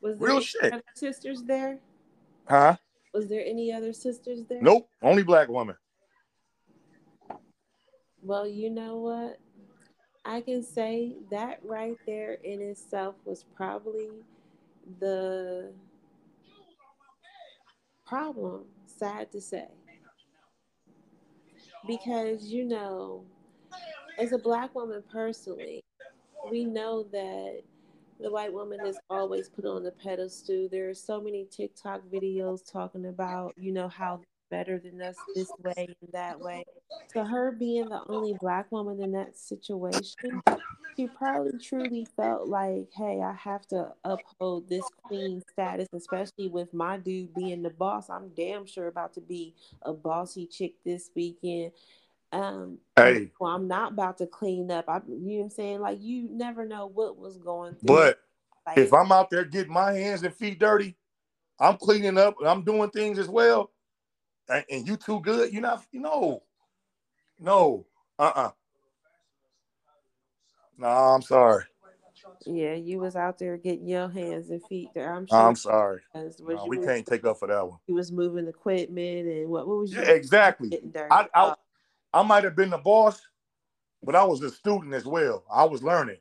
[0.01, 0.85] Was there Real shit.
[0.95, 1.79] sisters there?
[2.49, 2.77] Huh?
[3.13, 4.63] Was there any other sisters there?
[4.63, 5.77] Nope, only black woman.
[8.23, 9.41] Well, you know what?
[10.29, 14.11] I can say that right there in itself was probably
[15.01, 15.73] the
[18.07, 19.69] problem, sad to say.
[21.87, 23.25] Because, you know,
[24.19, 25.83] as a black woman personally,
[26.51, 27.63] we know that
[28.21, 30.69] the white woman is always put on the pedestal.
[30.71, 34.21] There are so many TikTok videos talking about, you know, how
[34.51, 36.65] better than us this way and that way.
[37.13, 40.43] So her being the only black woman in that situation,
[40.97, 46.75] she probably truly felt like, hey, I have to uphold this queen status, especially with
[46.75, 48.11] my dude being the boss.
[48.11, 51.73] I'm damn sure about to be a bossy chick this weekend.
[52.31, 54.85] Um, hey, well, I'm not about to clean up.
[54.89, 55.81] I, you know what I'm saying?
[55.81, 57.87] Like, you never know what was going through.
[57.87, 58.21] But
[58.67, 60.95] like, if I'm out there getting my hands and feet dirty,
[61.59, 63.71] I'm cleaning up, I'm doing things as well,
[64.49, 66.43] and, you too good, you're not, you know,
[67.39, 67.87] no,
[68.19, 68.47] uh uh-uh.
[68.47, 68.51] uh.
[70.79, 71.65] No, I'm sorry.
[72.47, 75.13] Yeah, you was out there getting your hands and feet there.
[75.13, 75.39] I'm sure.
[75.39, 76.01] I'm sorry.
[76.15, 77.79] No, we can't take up for that one.
[77.87, 79.67] He was moving equipment and what?
[79.67, 80.01] What was you?
[80.01, 80.71] Yeah, exactly.
[81.11, 81.55] I, I,
[82.13, 83.21] I might have been the boss,
[84.03, 85.45] but I was a student as well.
[85.51, 86.19] I was learning.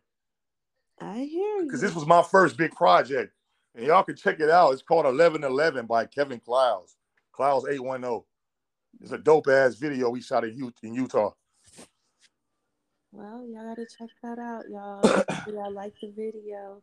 [0.99, 1.63] I hear you.
[1.65, 3.33] Because this was my first big project.
[3.75, 4.71] And y'all can check it out.
[4.71, 6.95] It's called 1111 by Kevin Clowes.
[7.37, 8.21] Clowes 810.
[8.99, 11.29] It's a dope ass video we shot in, in Utah.
[13.11, 15.01] Well, y'all gotta check that out, y'all.
[15.53, 16.81] y'all like the video.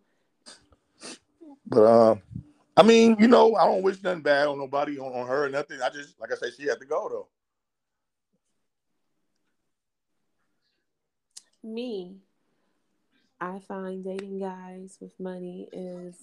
[1.67, 2.23] But um,
[2.77, 5.49] I mean, you know, I don't wish nothing bad on nobody, on, on her or
[5.49, 5.83] nothing.
[5.83, 7.29] I just, like I said, she had to go though.
[11.69, 12.15] Me,
[13.41, 16.15] I find dating guys with money is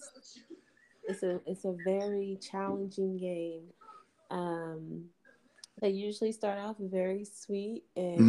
[1.03, 3.63] it's a it's a very challenging game.
[4.31, 5.09] Um,
[5.81, 8.19] they usually start off very sweet and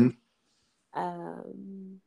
[0.95, 1.01] mm-hmm.
[1.01, 2.01] um,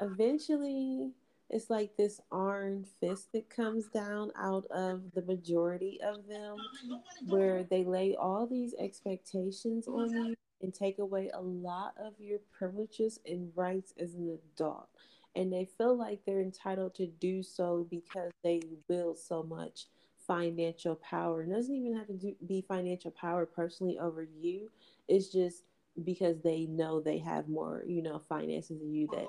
[0.00, 1.12] eventually
[1.48, 6.56] it's like this iron fist that comes down out of the majority of them
[7.26, 12.38] where they lay all these expectations on you and take away a lot of your
[12.56, 14.88] privileges and rights as an adult.
[15.34, 19.86] And they feel like they're entitled to do so because they wield so much
[20.32, 21.42] financial power.
[21.42, 24.70] It doesn't even have to do, be financial power personally over you.
[25.08, 25.64] It's just
[26.04, 29.28] because they know they have more, you know, finances than you that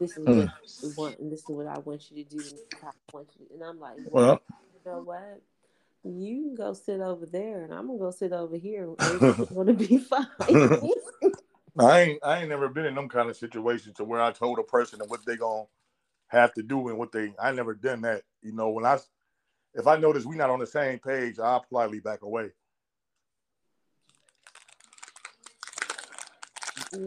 [0.00, 0.46] this is what hmm.
[0.82, 3.46] you want and this is what I want you to do and I want you
[3.46, 5.40] to, and I'm like, well, you know what?
[6.04, 8.88] you can go sit over there and I'm gonna go sit over here.
[8.98, 10.26] It's gonna be fine.
[11.78, 14.58] I ain't I ain't never been in them kind of situations to where I told
[14.58, 15.66] a person what they gonna
[16.26, 18.22] have to do and what they I never done that.
[18.42, 18.98] You know, when I
[19.74, 22.50] if I notice we're not on the same page, I'll politely back away.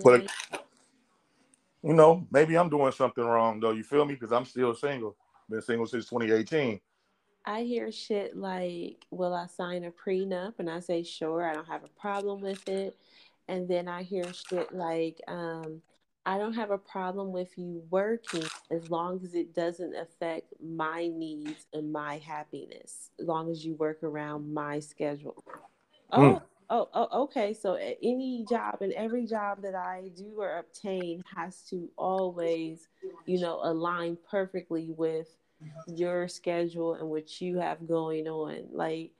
[0.04, 0.28] But
[1.84, 3.72] you know, maybe I'm doing something wrong though.
[3.72, 4.16] You feel me?
[4.16, 5.16] Because I'm still single.
[5.50, 6.80] Been single since 2018.
[7.46, 10.54] I hear shit like, Will I sign a prenup?
[10.58, 12.98] And I say, Sure, I don't have a problem with it.
[13.48, 15.84] And then I hear shit like, um,
[16.26, 21.08] I don't have a problem with you working as long as it doesn't affect my
[21.08, 25.44] needs and my happiness, as long as you work around my schedule.
[26.12, 26.42] Oh, mm.
[26.72, 27.54] oh, oh, okay.
[27.54, 32.88] So any job and every job that I do or obtain has to always,
[33.26, 35.28] you know, align perfectly with
[35.88, 38.66] your schedule and what you have going on.
[38.72, 39.12] Like,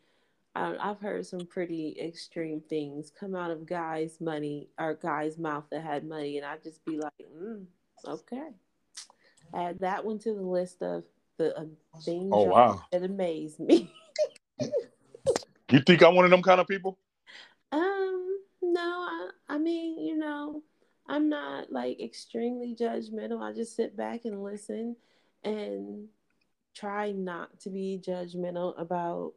[0.56, 5.84] I've heard some pretty extreme things come out of guys' money or guys' mouth that
[5.84, 7.66] had money, and I'd just be like, mm,
[8.08, 8.50] okay.
[9.54, 11.04] Add that one to the list of
[11.38, 11.66] the uh,
[12.04, 12.82] things oh, wow.
[12.92, 13.92] that amaze me.
[15.72, 16.98] you think I'm one of them kind of people?
[17.74, 20.64] Um, no, I, I mean, you know,
[21.08, 23.42] I'm not like extremely judgmental.
[23.42, 24.96] I just sit back and listen
[25.44, 26.08] and
[26.74, 29.34] try not to be judgmental about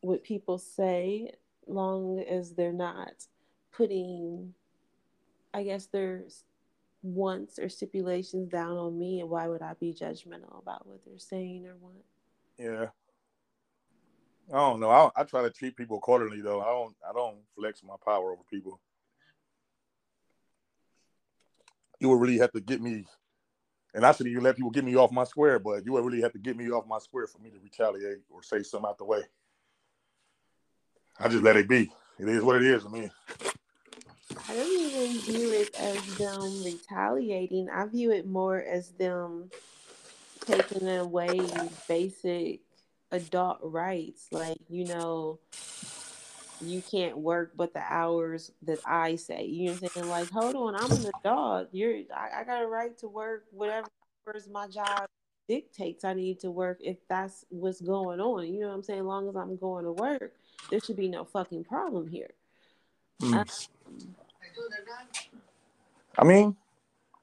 [0.00, 1.32] what people say,
[1.66, 3.12] long as they're not
[3.72, 4.54] putting,
[5.52, 6.24] I guess, their
[7.02, 9.20] wants or stipulations down on me.
[9.20, 12.04] And why would I be judgmental about what they're saying or what?
[12.58, 12.86] Yeah.
[14.52, 14.90] I don't know.
[14.90, 16.60] I, I try to treat people accordingly, though.
[16.60, 16.96] I don't.
[17.08, 18.80] I don't flex my power over people.
[22.00, 23.06] You would really have to get me
[23.94, 26.20] and I shouldn't even let people get me off my square, but you would really
[26.20, 28.98] have to get me off my square for me to retaliate or say something out
[28.98, 29.22] the way.
[31.20, 31.90] I just let it be.
[32.18, 32.84] It is what it is.
[32.84, 33.10] I mean,
[34.48, 37.68] I don't even view it as them retaliating.
[37.70, 39.50] I view it more as them
[40.46, 41.40] taking away
[41.86, 42.60] basic
[43.12, 44.28] adult rights.
[44.30, 45.38] Like, you know,
[46.62, 49.44] you can't work but the hours that I say.
[49.44, 50.08] You know what I'm saying?
[50.08, 51.68] Like, hold on, I'm an adult.
[51.72, 53.88] You're I, I got a right to work whatever
[54.50, 55.06] my job
[55.48, 58.46] dictates I need to work if that's what's going on.
[58.46, 59.00] You know what I'm saying?
[59.00, 60.34] As long as I'm going to work,
[60.70, 62.30] there should be no fucking problem here.
[63.22, 63.34] Mm.
[63.34, 63.46] Um,
[66.18, 66.56] I mean,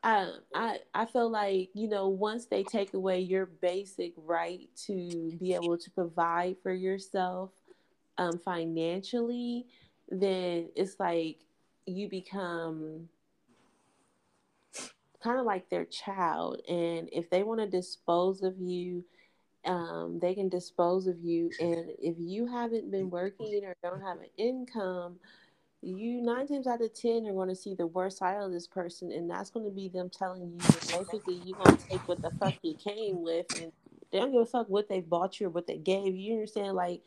[0.04, 5.32] I, I I feel like you know once they take away your basic right to
[5.40, 7.52] be able to provide for yourself
[8.18, 9.66] um, financially,
[10.10, 11.40] then it's like
[11.86, 13.10] you become
[15.22, 16.62] kind of like their child.
[16.70, 19.04] And if they want to dispose of you,
[19.68, 21.51] um, they can dispose of you.
[21.59, 25.20] And if you haven't been working or don't have an income,
[25.82, 28.68] you nine times out of ten are going to see the worst side of this
[28.68, 32.07] person, and that's going to be them telling you that basically you're going to take
[32.07, 33.72] what the fuck you came with, and
[34.11, 36.32] they don't give a fuck what they bought you or what they gave you.
[36.32, 36.74] You understand?
[36.74, 37.01] Like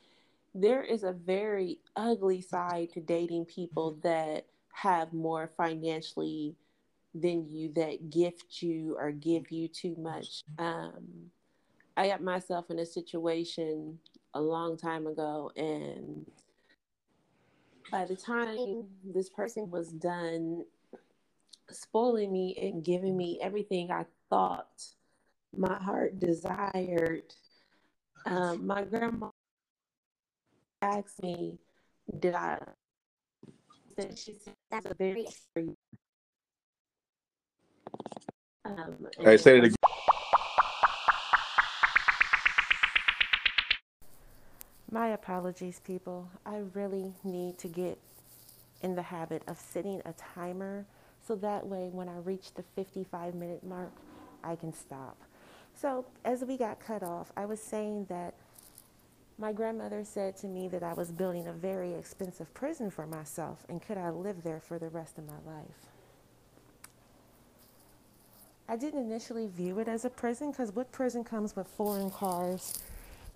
[0.54, 6.54] there is a very ugly side to dating people that have more financially
[7.14, 10.44] than you that gift you or give you too much.
[10.58, 11.30] Um,
[12.00, 13.98] I got myself in a situation
[14.32, 16.24] a long time ago, and
[17.92, 20.64] by the time this person was done
[21.70, 24.82] spoiling me and giving me everything I thought
[25.54, 27.34] my heart desired,
[28.24, 29.28] um, my grandma
[30.80, 31.58] asked me,
[32.18, 32.60] did I?
[33.98, 35.26] Said she said that's a very
[38.64, 39.74] um, hey, say it again.
[44.92, 46.28] My apologies, people.
[46.44, 47.98] I really need to get
[48.82, 50.84] in the habit of setting a timer
[51.26, 53.92] so that way when I reach the 55 minute mark,
[54.42, 55.16] I can stop.
[55.80, 58.34] So, as we got cut off, I was saying that
[59.38, 63.64] my grandmother said to me that I was building a very expensive prison for myself
[63.68, 65.86] and could I live there for the rest of my life.
[68.68, 72.82] I didn't initially view it as a prison because what prison comes with foreign cars,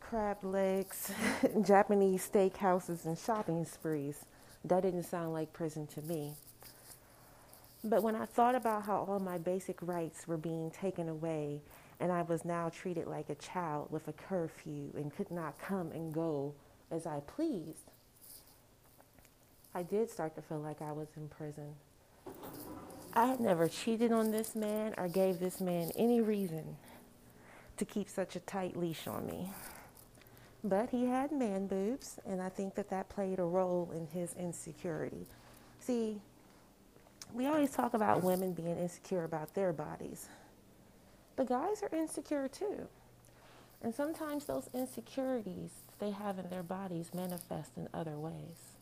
[0.09, 1.13] crab legs,
[1.63, 4.25] Japanese steakhouses, and shopping sprees?
[4.65, 6.35] That didn't sound like prison to me.
[7.83, 11.61] But when I thought about how all my basic rights were being taken away
[12.01, 15.93] and I was now treated like a child with a curfew and could not come
[15.93, 16.55] and go
[16.91, 17.91] as I pleased,
[19.75, 21.75] I did start to feel like I was in prison.
[23.13, 26.77] I had never cheated on this man or gave this man any reason
[27.77, 29.51] to keep such a tight leash on me.
[30.65, 34.35] But he had man boobs, and I think that that played a role in his
[34.39, 35.27] insecurity.
[35.81, 36.23] See,
[37.35, 40.29] we always talk about women being insecure about their bodies
[41.37, 42.89] but guys are insecure too.
[43.83, 48.77] And sometimes those insecurities they have in their bodies manifest in other ways.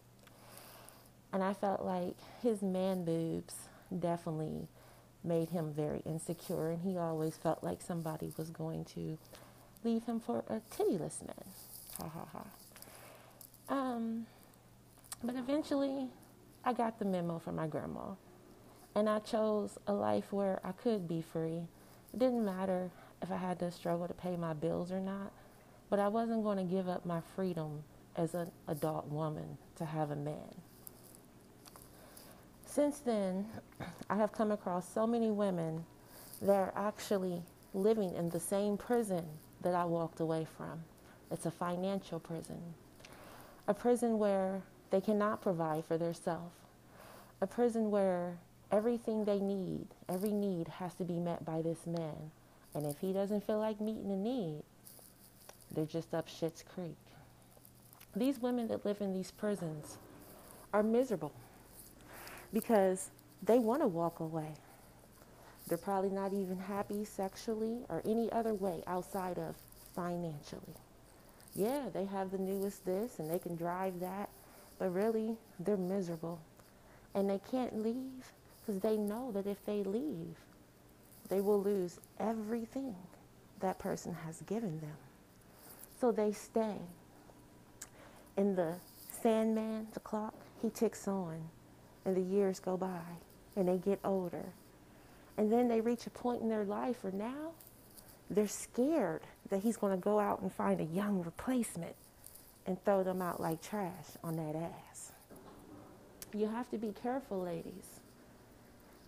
[1.33, 3.55] And I felt like his man boobs
[3.99, 4.69] definitely
[5.25, 9.19] made him very insecure, and he always felt like somebody was going to
[9.85, 11.47] leave him for a tittyless man.
[11.99, 13.75] Ha ha ha.
[13.75, 14.27] Um,
[15.23, 16.09] but eventually,
[16.65, 18.15] I got the memo from my grandma,
[18.95, 21.63] and I chose a life where I could be free
[22.13, 22.91] it didn't matter
[23.23, 25.33] if I had to struggle to pay my bills or not,
[25.89, 27.83] but I wasn't going to give up my freedom
[28.17, 30.55] as an adult woman to have a man.
[32.67, 33.47] Since then,
[34.11, 35.85] I have come across so many women
[36.43, 39.25] that are actually living in the same prison
[39.63, 40.85] that I walked away from.
[41.33, 42.61] It's a financial prison,
[43.67, 44.61] a prison where
[44.91, 46.55] they cannot provide for themselves,
[47.41, 48.37] a prison where
[48.71, 52.31] everything they need, every need has to be met by this man.
[52.75, 54.63] And if he doesn't feel like meeting a need,
[55.75, 56.97] they're just up shit's creek.
[58.15, 59.97] These women that live in these prisons
[60.75, 61.33] are miserable
[62.53, 63.11] because
[63.43, 64.53] they want to walk away.
[65.67, 69.55] They're probably not even happy sexually or any other way outside of
[69.95, 70.75] financially.
[71.55, 74.31] Yeah, they have the newest this and they can drive that,
[74.79, 76.41] but really they're miserable.
[77.15, 80.37] And they can't leave because they know that if they leave,
[81.29, 82.95] they will lose everything
[83.61, 84.97] that person has given them.
[86.01, 86.77] So they stay.
[88.37, 88.75] And the
[89.23, 91.39] Sandman, the clock, he ticks on,
[92.05, 93.03] and the years go by,
[93.57, 94.47] and they get older.
[95.37, 97.53] And then they reach a point in their life where now
[98.31, 99.23] they're scared
[99.53, 101.95] that he's going to go out and find a young replacement
[102.67, 105.13] and throw them out like trash on that ass.
[106.33, 108.01] You have to be careful, ladies.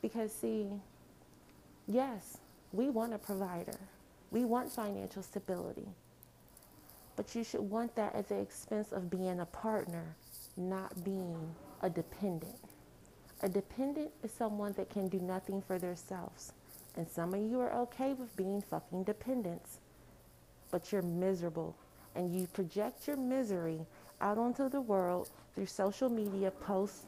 [0.02, 0.66] Because, see,
[1.88, 2.36] yes,
[2.72, 3.78] we want a provider,
[4.30, 5.88] we want financial stability.
[7.16, 10.14] But you should want that at the expense of being a partner,
[10.58, 12.58] not being a dependent.
[13.40, 16.52] A dependent is someone that can do nothing for themselves.
[16.96, 19.78] And some of you are okay with being fucking dependents,
[20.74, 21.76] but you're miserable.
[22.16, 23.78] And you project your misery
[24.20, 27.06] out onto the world through social media posts,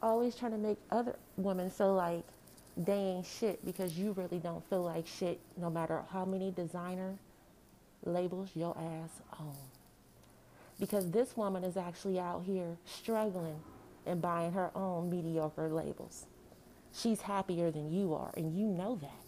[0.00, 2.22] always trying to make other women feel like
[2.76, 7.16] they ain't shit because you really don't feel like shit no matter how many designer
[8.04, 9.10] labels your ass
[9.40, 9.56] on.
[10.78, 13.58] Because this woman is actually out here struggling
[14.06, 16.26] and buying her own mediocre labels.
[16.94, 19.25] She's happier than you are, and you know that.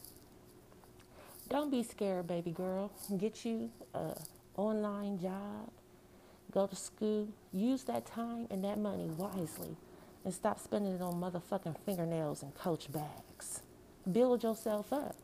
[1.48, 2.90] Don't be scared, baby girl.
[3.16, 4.14] Get you a
[4.56, 5.70] online job.
[6.50, 7.28] Go to school.
[7.52, 9.76] Use that time and that money wisely,
[10.24, 13.62] and stop spending it on motherfucking fingernails and Coach bags.
[14.10, 15.16] Build yourself up.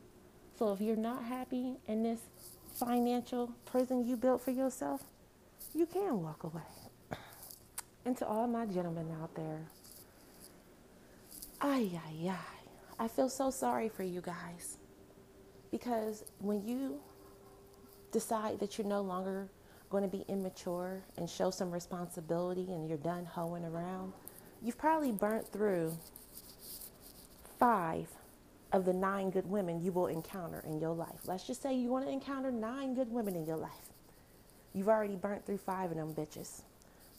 [0.58, 2.20] So if you're not happy in this
[2.74, 5.02] financial prison you built for yourself,
[5.74, 6.62] you can walk away.
[8.06, 9.60] And to all my gentlemen out there,
[11.60, 12.68] ay, ay, ay,
[12.98, 14.76] I feel so sorry for you guys.
[15.74, 17.00] Because when you
[18.12, 19.48] decide that you're no longer
[19.90, 24.12] going to be immature and show some responsibility and you're done hoeing around,
[24.62, 25.92] you've probably burnt through
[27.58, 28.06] five
[28.70, 31.18] of the nine good women you will encounter in your life.
[31.26, 33.90] Let's just say you want to encounter nine good women in your life.
[34.74, 36.62] You've already burnt through five of them bitches.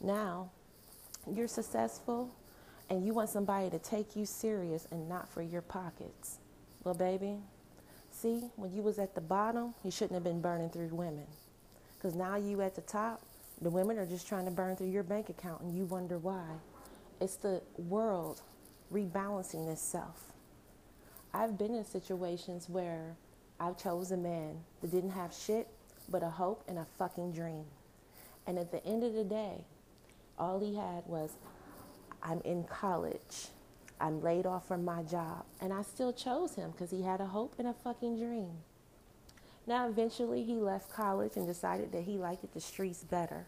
[0.01, 0.49] Now,
[1.29, 2.33] you're successful
[2.89, 6.39] and you want somebody to take you serious and not for your pockets.
[6.85, 7.39] Well, baby,
[8.25, 11.27] see, when you was at the bottom, you shouldn't have been burning through women.
[11.95, 13.21] Because now you at the top,
[13.61, 16.45] the women are just trying to burn through your bank account and you wonder why.
[17.21, 18.41] It's the world
[18.91, 20.33] rebalancing itself.
[21.33, 23.15] I've been in situations where
[23.59, 25.67] I've chose a man that didn't have shit
[26.09, 27.65] but a hope and a fucking dream.
[28.47, 29.65] And at the end of the day,
[30.39, 31.31] all he had was,
[32.23, 33.49] I'm in college.
[33.99, 35.45] I'm laid off from my job.
[35.61, 38.51] And I still chose him because he had a hope and a fucking dream.
[39.67, 43.47] Now, eventually, he left college and decided that he liked the streets better.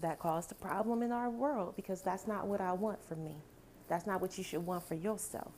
[0.00, 3.36] That caused a problem in our world because that's not what I want for me.
[3.88, 5.52] That's not what you should want for yourself.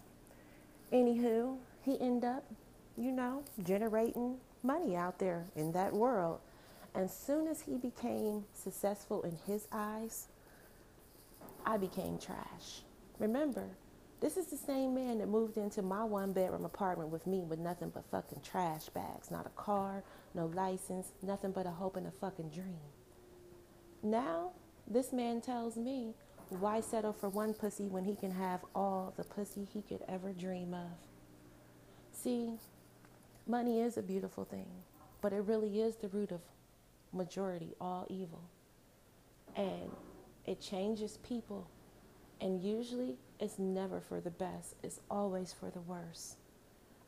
[0.92, 2.44] Anywho, he ended up,
[2.96, 6.40] you know, generating money out there in that world.
[6.94, 10.28] And as soon as he became successful in his eyes,
[11.64, 12.82] I became trash.
[13.18, 13.70] Remember,
[14.20, 17.58] this is the same man that moved into my one bedroom apartment with me with
[17.58, 19.30] nothing but fucking trash bags.
[19.30, 20.02] Not a car,
[20.34, 22.80] no license, nothing but a hope and a fucking dream.
[24.02, 24.52] Now,
[24.86, 26.14] this man tells me
[26.48, 30.32] why settle for one pussy when he can have all the pussy he could ever
[30.32, 30.90] dream of?
[32.12, 32.52] See,
[33.46, 34.68] money is a beautiful thing,
[35.20, 36.40] but it really is the root of
[37.12, 38.42] majority all evil.
[39.56, 39.90] And
[40.46, 41.68] it changes people.
[42.40, 46.36] And usually it's never for the best, it's always for the worst.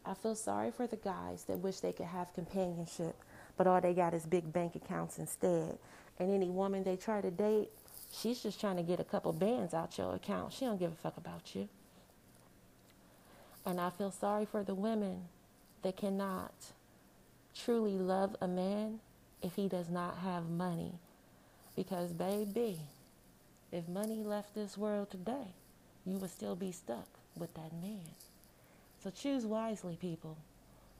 [0.04, 3.16] I feel sorry for the guys that wish they could have companionship,
[3.56, 5.78] but all they got is big bank accounts instead.
[6.18, 7.70] And any woman they try to date,
[8.12, 10.52] She's just trying to get a couple bands out your account.
[10.52, 11.68] She don't give a fuck about you.
[13.64, 15.24] And I feel sorry for the women
[15.82, 16.54] that cannot
[17.54, 19.00] truly love a man
[19.42, 20.94] if he does not have money.
[21.76, 22.80] Because, baby,
[23.70, 25.54] if money left this world today,
[26.08, 28.00] you would still be stuck with that man.
[29.02, 30.36] So choose wisely, people.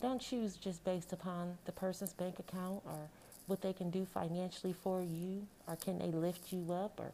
[0.00, 3.08] don't choose just based upon the person's bank account or
[3.46, 7.10] what they can do financially for you or can they lift you up or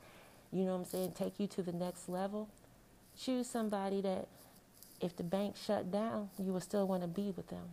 [0.52, 2.48] you know what I'm saying, take you to the next level.
[3.18, 4.28] Choose somebody that
[5.00, 7.70] if the bank shut down, you will still want to be with them.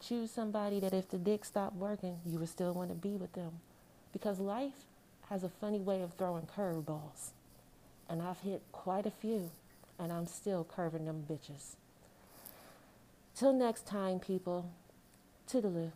[0.00, 3.32] Choose somebody that if the dick stopped working, you would still want to be with
[3.34, 3.52] them.
[4.12, 4.86] Because life
[5.28, 7.30] has a funny way of throwing curveballs.
[8.08, 9.50] And I've hit quite a few,
[9.98, 11.76] and I'm still curving them bitches.
[13.34, 14.70] Till next time, people,
[15.48, 15.92] toodaloo.